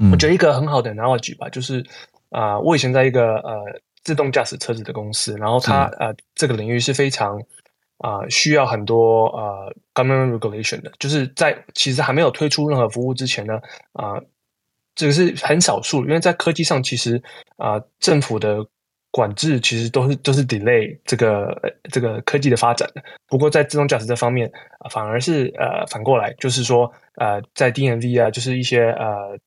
[0.00, 1.78] 嗯、我觉得一个很好的 analogy 吧，就是
[2.30, 7.38] 啊，uh, 我以前在一个呃、uh, 自动驾驶车子的公司，然后它呃、uh, 这个领域是非常
[7.98, 13.60] 啊、uh, 需要很多呃、uh, government regulation 的，就是在其实还没有推出任何服务之前呢，
[13.92, 14.24] 啊、uh,，
[14.96, 17.22] 这个是很少数，因为在科技上其实
[17.58, 18.66] 啊、uh, 政府的。
[19.10, 21.58] 管制其实都是都是 delay 这个
[21.90, 23.02] 这个科技的发展的。
[23.26, 24.50] 不过在自动驾驶这方面，
[24.90, 29.38] 反而是呃反过来，就是说呃在 DMV 啊，就是一些呃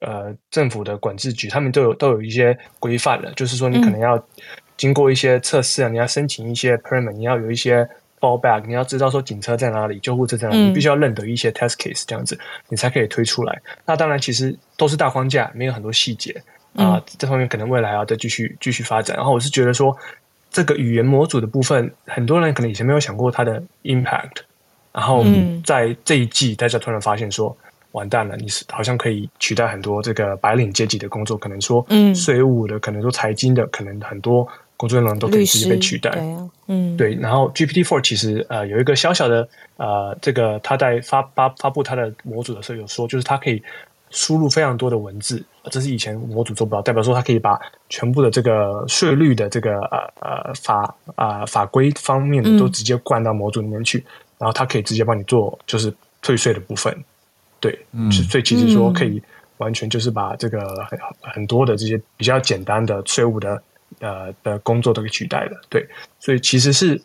[0.00, 3.32] 呃政府的管制局，他们都有都有一些规范了。
[3.34, 4.24] 就是说你可能要
[4.76, 7.86] 经过一些测试啊，嗯、你要申请一些 permit，你要有一些
[8.20, 12.38] fallback，你要知道说警车在哪里，救护车在哪里，你必须要认得一些 test case 这样子，
[12.68, 13.60] 你才可以推出来。
[13.84, 16.40] 那当然其实都是大框架，没有很多细节。
[16.74, 19.16] 啊、呃，这方面可能未来要再继续继续发展。
[19.16, 19.96] 然后我是觉得说，
[20.50, 24.42] 这个语言模组的部分，很多人可能以前没有想过它的 impact，
[24.92, 25.24] 然后
[25.64, 27.56] 在这一季，大家突然发现说，
[27.92, 34.46] 完蛋了，你是好像可以取代很多这个白领阶级的工作，可能说税务的，可能说财经的，可能很多
[34.76, 36.10] 工作内容都可以直接被取代。
[36.68, 37.14] 嗯，对。
[37.16, 43.60] 然后 GPT Four 其实呃有一个小小的呃，这个他在发发发布他的模组的时候有说，就是它可以。
[44.10, 47.58] 输入非常多的文字，这是以前模组做不到，代表说它可以把
[47.88, 50.82] 全部的这个税率的这个呃呃法
[51.14, 54.04] 啊、呃、法规方面的都直接灌到模组里面去，嗯、
[54.38, 56.92] 然后它可以直接帮你做就是退税的部分，
[57.60, 59.22] 对，嗯、所以其实说可以
[59.58, 63.62] 完全就是把这个很很多的这些比较简单的税务的
[64.00, 65.88] 呃的工作都给取代了，对，
[66.18, 67.00] 所以其实是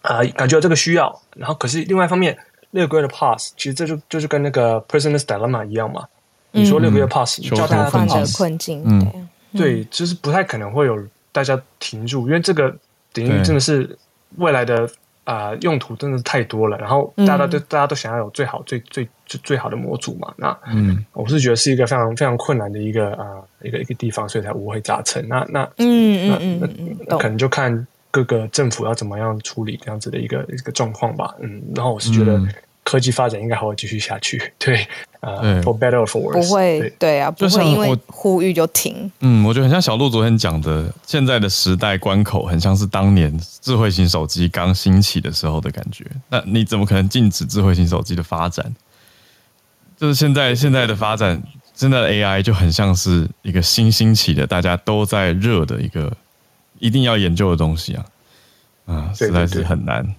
[0.00, 2.36] 啊、呃、感觉到这个需要，然后可是另外一方面，
[2.72, 6.04] 六个月的 pass 其实这就就是跟那个 Prisoner's Dilemma 一样嘛。
[6.52, 12.74] 你说六个月 pass，你叫大家放着困境，嗯，对，就是不太可能会有大家停住，因为这个
[13.12, 13.98] 等于真的是
[14.36, 14.84] 未来的
[15.24, 23.26] 啊、呃、用途真的是太多了，然后大家都大家都想要有最好最最最最好的模组嘛，那嗯，我是觉得是一个非常非常困难的一个啊、
[23.60, 25.26] 呃、一个一个地方，所以才五味杂陈。
[25.26, 32.38] 那那嗯嗯嗯，那那可能就看各个政府要怎么样处理这样子的一个一个状况吧，嗯，然后我是觉得。
[32.92, 34.86] 科技发展应该还会继续下去， 对，
[35.20, 39.10] 呃对，for better or for worse，不会，对，对啊，不会因为呼吁就停。
[39.20, 46.04] 嗯，我觉得很像小鹿昨天讲的，现在的时代关口很像是当年智慧型手机刚兴起的时候的感觉。
[46.28, 48.70] 那你怎么可能禁止智慧型手机的发展？
[49.96, 56.14] 就是现在现在的发展，现在的 AI 就很像是一个新兴起的，大家都在热的一个
[56.78, 58.04] 一定要研究的东西啊，
[58.84, 60.14] 啊，实在是很难。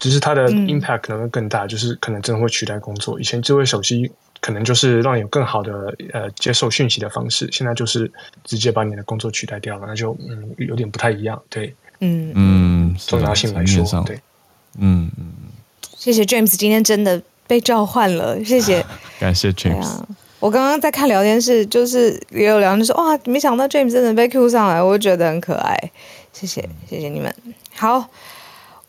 [0.00, 3.20] 只是它的 impact 可能会更大，嗯、就是可能真的会取代工作。
[3.20, 8.10] 以前智慧手机可能就是让你有更好的呃接受讯息的方式，现在就是
[8.42, 11.40] 直接把你的工作取代掉了，那就嗯有点不太一样。
[11.50, 14.18] 对，嗯嗯，重要性来说，对，
[14.78, 15.32] 嗯嗯。
[15.94, 18.82] 谢谢 James，今天真的被召唤了，谢谢，
[19.18, 20.00] 感谢 James。
[20.38, 25.76] 我刚刚在看聊天室，就是也有聊就说哇，没想到 James 真的被 Q 上来，我觉得很可爱。
[26.32, 27.30] 谢谢，谢谢你们。
[27.74, 28.08] 好。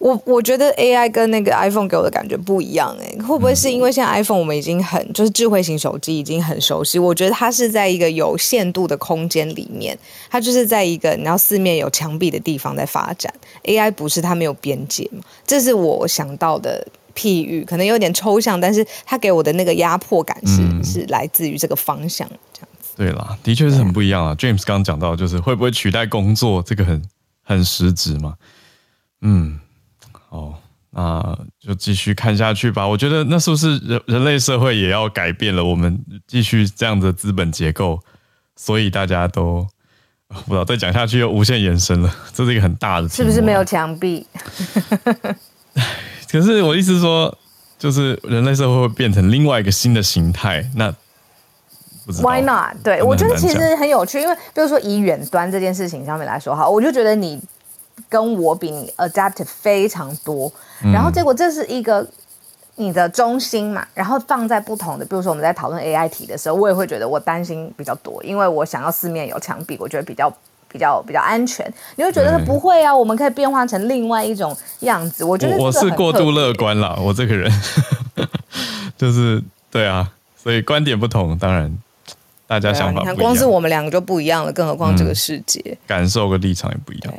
[0.02, 6.98] 我我觉得 AI 跟那个 iPhone 给我的感觉不一样哎、欸，会不会是因为现在 iPhone 我们已经很就是智慧型手机已经很熟悉？
[6.98, 9.96] 我觉得它是在一个有限度的空间里面，
[10.28, 13.32] 它就是在一个你要四面有墙壁的地方在发展。
[13.66, 15.22] AI 不是它没有边界嘛？
[15.46, 16.84] 这是我想到的
[17.14, 22.94] 譬喻，可能有点抽象，但是它给我的那个压迫感是、嗯、是来自于这个方向这样子。
[22.98, 24.34] 对啦，的确是很不一样啊。
[24.34, 27.00] James 刚刚讲到就是会不会取代工作，这个很
[27.44, 28.34] 很实质嘛？
[29.22, 29.60] 嗯。
[30.32, 30.56] 哦，
[30.92, 32.88] 那就继续看下去吧。
[32.88, 35.62] 我觉得那是不是人人类社会也要改变了？
[35.62, 38.00] 我们继续这样的资本结构，
[38.56, 39.68] 所以大家都
[40.30, 42.16] 不知道再讲下去又无限延伸了。
[42.34, 44.26] 这是一个很大的，是不是没有墙壁？
[46.32, 47.38] 可是我意思说，
[47.78, 50.66] 就是人类社会会变成另外一个新的形态。
[50.76, 50.96] 那
[52.22, 52.82] Why not？
[52.82, 57.38] 对，我觉得其实很有趣，因为就是说以远端这件事情上面来说，哈，我就觉得你。
[58.10, 60.52] 跟我比你 adaptive 非常多，
[60.94, 62.06] 然后结果这是一个
[62.76, 70.34] 你的中心嘛，然后放在不同的，比如说我们在讨论 AI 题的时候，我也会觉得我担心比较多，因为我想要四面有墙壁，我觉得比较
[70.68, 71.72] 比较比较安全。
[71.96, 75.24] 你会觉得不会啊，我们可以变化成另外一种样子。
[75.24, 77.52] 我觉得我是过度乐观了，我这个人
[78.98, 80.12] 就是对啊，
[80.42, 81.78] 所以观点不同，当然
[82.48, 83.14] 大家想法不一样。
[83.14, 87.14] 你看，光是我们两个就不一样了，更何况这个世界、嗯、感受跟立场也不一样。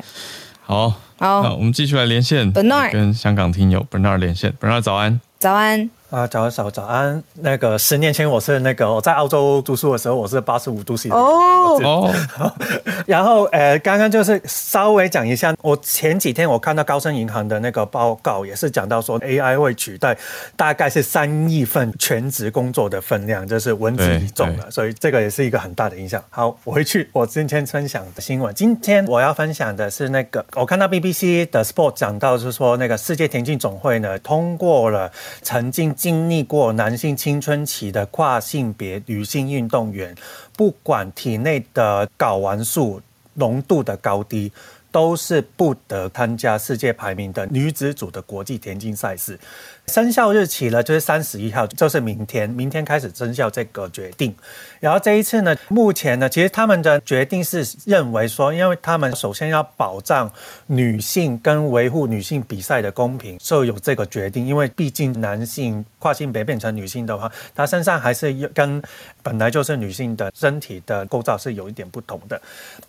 [0.65, 2.91] 好，好，那我们继续来连线，Bernard。
[2.91, 5.89] 跟香港听友 Bernard 连线，Bernard 早安，早安。
[6.13, 7.23] 啊，早早早安！
[7.41, 12.13] 那个十年前我是那个我在澳洲读书的时候，我是八十五度 C 的哦哦。
[13.07, 20.15] 然后呃，刚刚就是稍微讲一下，我前几天我看到高盛银行的那个报告，也是讲到说 AI 会取代
[20.55, 26.23] 大概是三亿份全职工作的分量，就是蚊子一种了，所以这个也是一个很大的影响。
[26.29, 35.11] 好，我回去我今天分享的新闻，今天我要分享的是那个我看到 BBC 的 Sport 讲到，就是说那个世界田径总会呢通过了
[35.41, 35.91] 曾经。
[36.03, 40.13] 经历过男性青春期的跨性别女性运动员，
[40.57, 43.01] 不管体内的睾丸素
[43.35, 44.51] 浓度的高低，
[44.91, 49.39] 都是不得参加世界排名的女子组的国际田径赛事。
[49.87, 54.33] 生效日期呢，就是三十一号，就是明天，明天开始生效这个决定。
[54.79, 60.31] 然后这一次呢，目前呢，其实他们的决定是认为说，因为他们首先要保障
[60.67, 64.47] 女性跟维护女性比赛的公平，所以有这个决定。
[64.47, 68.81] 因为毕竟男性跨性别变成女性的话，他身上还是跟
[69.21, 72.41] 本来就是女性的身体的构造是有一点不同的。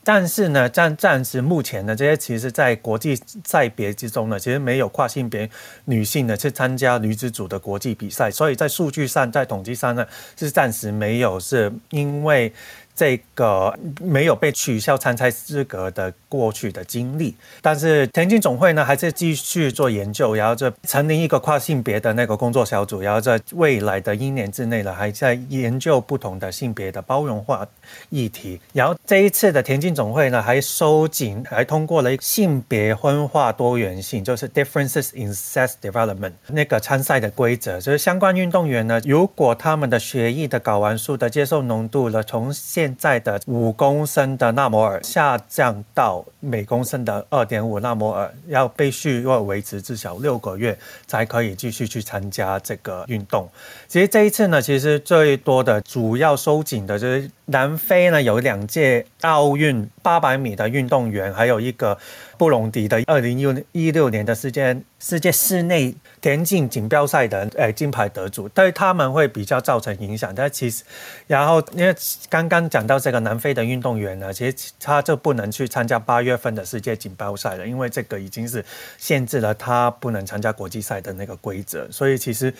[0.02, 5.48] 但是呢，暂暂时目前，呢，这些其实在国际赛别之中呢，其实没有跨性别
[5.84, 10.06] 女性呢去参加加女子组的国际比赛，所以在数据上，在统计上呢，
[10.36, 12.52] 是暂时没有，是因为。
[12.96, 27.66] 这个没有被取消参赛资格的过去的经历，但是田径总会呢还是继续做研究，然后就成立一个跨性别的那个工作小组，然后在未来的一年之内呢，还在研究不同的性别的包容化
[28.10, 28.60] 议题。
[28.72, 53.48] 然后这一次的田径总会呢，还收紧，还通过了性别分化多元性，就是 differences in sex development 那个参赛的规则，就是相关运动员呢，如果他们的血液的睾丸素的接受浓度呢，从现现在的五公升的纳摩尔下降到每公升的二点五纳摩尔，要被续要维持至少六个月才可以继续去参加这个运动。
[53.88, 61.98] 其实这一次呢，其实最多的主要收紧的就是南非呢，有两届奥运八百米的运动员，还有一个
[62.38, 63.38] 布隆迪的二零
[63.72, 70.34] 一六年的世界世界室内田径锦标赛的诶金牌得主，对他们会比较造成影响。
[70.34, 70.82] 但其实，
[71.26, 71.94] 然后因为
[72.30, 78.64] 刚刚讲到这个南非的运动员呢，其实他就不能去参加八月份的世界锦标赛了，因为这个已经是
[78.96, 81.86] 限制了他不能参加国际赛的那个规则。
[81.90, 82.52] 所以其实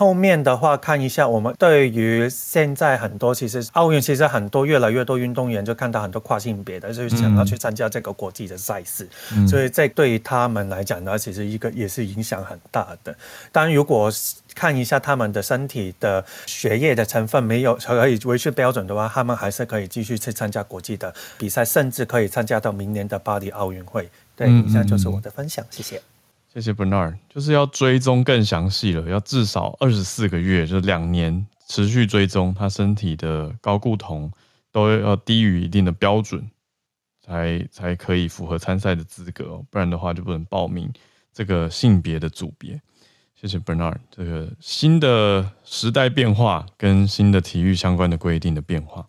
[0.00, 13.14] 后面的话，看一下我们对于现在很多其实奥运其实很多越来越多运动员就看到很多跨性别的，就是想要去参加这个国际的赛事，嗯、所以这对于他们来讲呢，其实一个也是影响很大的。
[13.52, 14.10] 当然，如果
[14.54, 24.08] 看一下他们的身体的血液的成分没有可以维持标准的话，他们还是可以继续去参加国际的比赛，甚至可以参加到明年的巴黎奥运会。
[24.34, 26.00] 对，以上就是我的分享，谢谢。
[26.52, 34.28] 谢谢 Bernard，就是要追踪更详细了，要至少二十四个月，就是两年持续追踪他身体的高固酮
[34.72, 36.50] 都要低于一定的标准，
[37.24, 40.92] 才才可以符合参赛的资格，不然的话就不能报名。
[41.32, 42.80] 这个性别的组别，
[43.40, 43.98] 谢谢 Bernard。
[44.10, 49.06] 这个新的时代变化跟新的体育相关的规定的变化，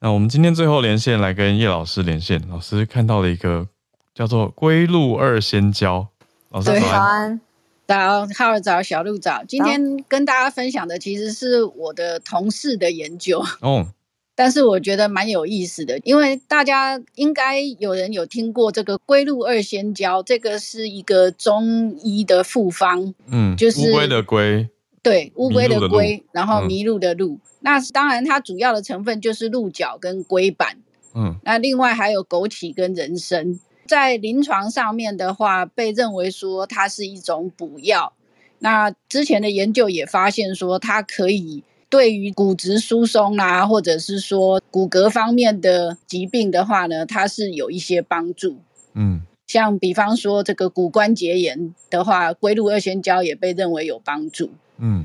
[0.00, 2.42] 那我们今天最后连线来跟叶老师连线。
[2.48, 3.68] 老师看到了一个
[4.14, 6.08] 叫做龟鹿二仙胶。
[6.54, 7.40] 老师早安，
[7.84, 9.42] 早，哈喽早，小鹿早。
[9.42, 13.42] 今天跟大家分享的其实是我的同事的研究。
[13.60, 13.88] 哦。
[14.36, 24.68] 但是我觉得蛮有意思的，因为大家应该有人有听过这个龟鹿二仙胶，这个是一个中医的复方，嗯，就是乌龟的龟，
[25.02, 27.34] 对，乌龟的龟，然后麋鹿的鹿。
[27.34, 30.78] 嗯、那当然，它主要的成分就是鹿角跟龟板，
[31.16, 38.12] 嗯，那另外还有枸杞跟人参，在临床上面的话，被认为说它是一种补药。
[38.58, 41.62] 那之前的研究也发现说，它可以。
[41.90, 48.56] 对于骨质疏松啊，或者是说骨骼方面的疾病的话呢，它是有一些帮助。
[48.94, 54.50] 嗯，像比方说这个骨关节炎的话，龟鹿二仙胶也被认为有帮助。
[54.78, 55.04] 嗯，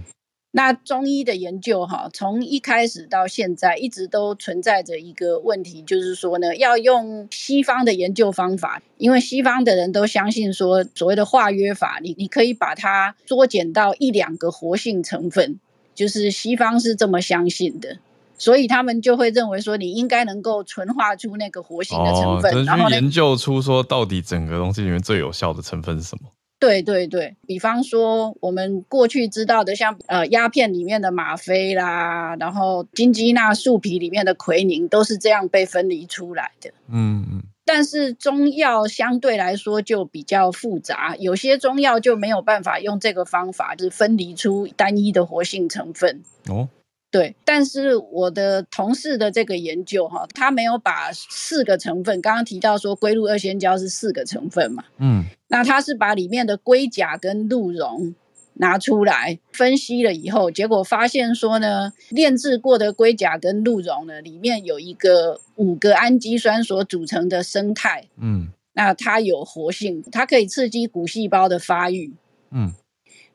[0.52, 15.60] 那中医的研究哈，从一开始到现在一直都存在着一个问题，就是说呢，要用西方的研究方法，因为西方的人都相信说，所谓的化约法，你你可以把它缩减到一两个活性成分。
[15.95, 17.97] 就是西方是这么相信的，
[18.38, 26.30] 所以他们就会认为说，你应该能够纯化出那个活性的成分，哦、然后研究出说到底整个东西里面最有效的成分是什么？
[26.60, 36.70] 对对对，比方说我们过去知道的像，像呃鸦片里面的吗啡啦，然后金鸡纳树皮里面的奎宁，都是这样被分离出来的。
[36.89, 37.43] 嗯嗯。
[37.64, 46.24] 但是中药相对来说就比较复杂，有些中药就没有办法用这个方法，就是分离出单一的活性成分。
[46.47, 46.68] 哦，
[47.12, 47.36] 对。
[47.43, 58.16] 但是我的同事的这个研究哈，他没有把四个成分，刚刚提到说龟鹿二仙胶是四个成分嘛，嗯，那他是把里面的龟甲跟鹿茸。
[58.62, 72.14] 拿出来分析了以后，结果发现说呢，炼制过的龟甲跟鹿茸呢，里面有一个五个氨基酸所组成的生态，嗯，那它有活性，它可以刺激骨细胞的发育，
[72.51, 72.74] 嗯，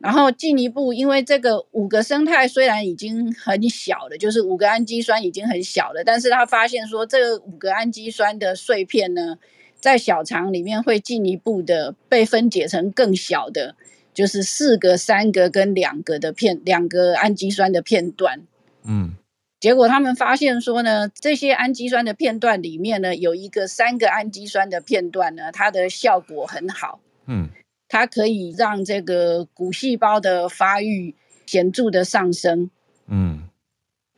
[0.04, 9.38] 然后进一步，因为这个五个生态虽然已经很小了，就是五个氨基酸已经很小了，但是他发现说，这个五个氨基酸的碎片呢，
[9.80, 13.76] 在小肠里面会进一步的被分解成更小的。
[14.12, 18.42] 就是四个、三个跟两个的片，两个氨基酸的片段。
[18.84, 19.14] 嗯，
[19.58, 27.00] 结果他们发现说呢，这些氨基酸的片段里面呢，有一个三个氨基酸的片段呢，它的效果很好。
[27.26, 27.48] 嗯，
[27.94, 31.14] 它可以让这个骨细胞的发育
[31.46, 32.68] 显著的上升。
[33.06, 33.44] 嗯，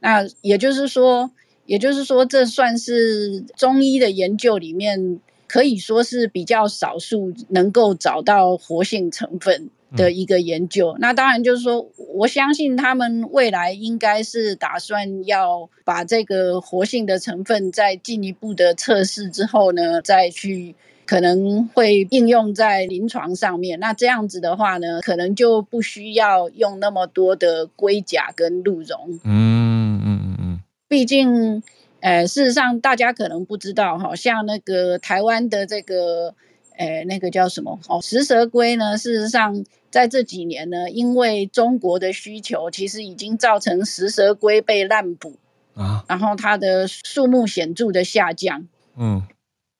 [0.01, 1.31] 那也就是说，
[1.66, 10.93] 也就是说，这算是中医的研究里面可以说是比较少数能够找到活性成分的一个研究。
[10.93, 20.74] 嗯、那当然就是说，我相信他们未来应该是打算要把这个活性的成分再进一步的测试之后呢，再去
[21.07, 23.81] 可能会应用在临床上面。
[23.81, 29.21] 那这样子的话呢，可能就不需要用那么多的龟甲跟鹿茸。
[29.25, 31.63] 嗯嗯嗯嗯，毕竟。
[32.01, 36.35] 呃，事实上，大家可能不知道，好像那个台湾的这个，
[36.77, 37.81] 呃，那个叫什么？
[37.89, 38.97] 哦，食蛇龟呢？
[38.97, 45.37] 事实上，在这几年呢，因为中国的需求，其实已经造成食蛇龟被滥捕
[45.75, 48.69] 啊，然后它的数目显著的下降。
[48.97, 49.23] 嗯。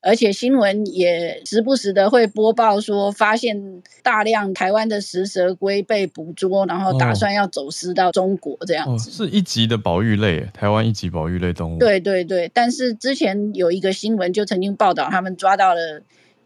[0.07, 9.11] 而且新闻也时不时的会播报说，发现大量台湾的食蛇龟被捕捉，然后打算要走私到中国这样子。
[9.11, 11.79] 哦、是一级的保育类，台湾一级保育类动物。
[11.81, 16.01] 对对对，但是之前有一个新闻就曾经报道，他们抓到了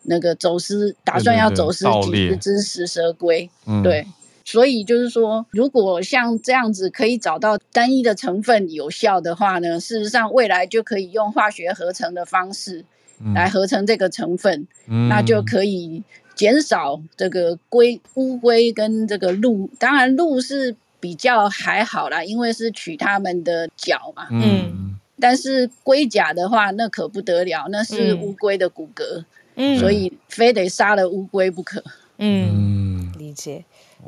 [0.05, 3.51] 那个走私，打算要走私几十只食蛇龟。
[3.67, 4.07] 嗯，对，
[4.43, 12.87] 所以就是说，如果像这样子可以找到单一的成分有效的话呢，事实上未来就可以用化学合成的方式。
[13.35, 16.03] 来合成这个成分，嗯、那就可以
[16.35, 19.69] 减少这个龟、乌龟跟这个鹿。
[19.79, 24.29] 当然，鹿是比较还好啦，因为是取它们的角嘛。
[24.31, 24.99] 嗯。
[25.21, 29.25] 但是龟甲的话，那可不得了，那是乌龟的骨骼。
[29.55, 29.79] 嗯。
[29.79, 31.85] 所以非得杀了乌龟不可。
[32.17, 33.65] 嗯，理解。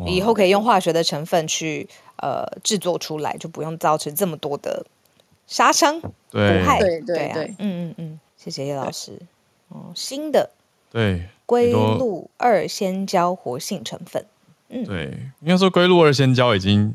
[0.07, 1.87] 以后可以用化学的成分去
[2.17, 4.87] 呃制作出来，就不用造成这么多的
[5.47, 6.79] 杀伤、毒害。
[6.81, 7.55] 对对对，对啊。
[7.59, 8.21] 嗯嗯嗯。
[8.43, 9.21] 谢谢叶老师。
[9.69, 10.51] 哦，新的
[10.91, 14.27] 对龟鹿二仙胶活性成分，
[14.69, 16.93] 嗯，对，应该说龟鹿二仙胶已经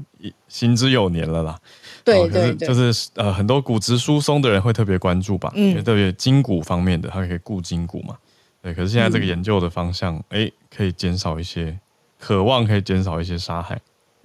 [0.50, 1.60] 行之有年了啦。
[2.04, 8.18] 对对对，就是呃，很多骨质疏松的人会特别关注吧，嗯，因为特别筋骨方面的，它可以固筋骨嘛。
[8.62, 11.80] 对，可是现在这个研究的方向，哎、嗯，可以减少一些，
[12.20, 13.80] 渴望可以减少一些杀害。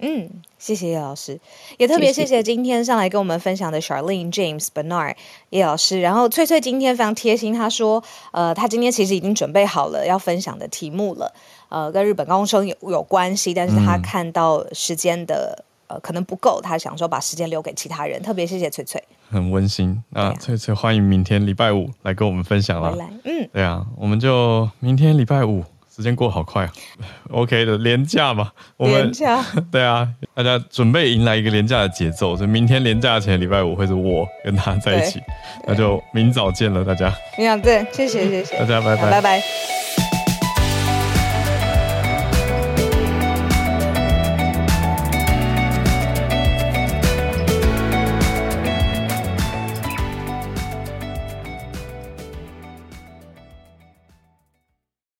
[0.05, 0.29] 嗯，
[0.59, 1.39] 谢谢叶老师，
[1.77, 5.15] 也特别谢谢今天上来跟我们分享的 Charlene James Bernard
[5.51, 6.01] 叶老师。
[6.01, 11.33] 然后翠翠今天非常贴心，她说，呃，她今天其实已经准备好了要分享的题目了，
[11.69, 18.21] 呃，跟日本高中生有有关系，但是她看到时间的呃可能不够，她想说把时间留给其他人。
[18.21, 20.03] 特别谢谢翠翠，很温馨。
[20.09, 22.93] 那、啊、翠翠欢迎明天礼拜五来跟我们分享了。
[22.97, 25.63] 来，嗯，对啊，我们就明天礼拜五。
[25.95, 26.71] 时间过好快啊，
[27.29, 29.11] OK 的廉价嘛，我们
[29.71, 35.19] 对啊，大家准备迎来一个廉价的节奏，所以明天廉价前礼拜五会是我跟他在一起，
[35.67, 37.13] 那就明早见了，大家。
[37.37, 40.02] 明早见，谢谢谢谢，大家拜拜，拜拜。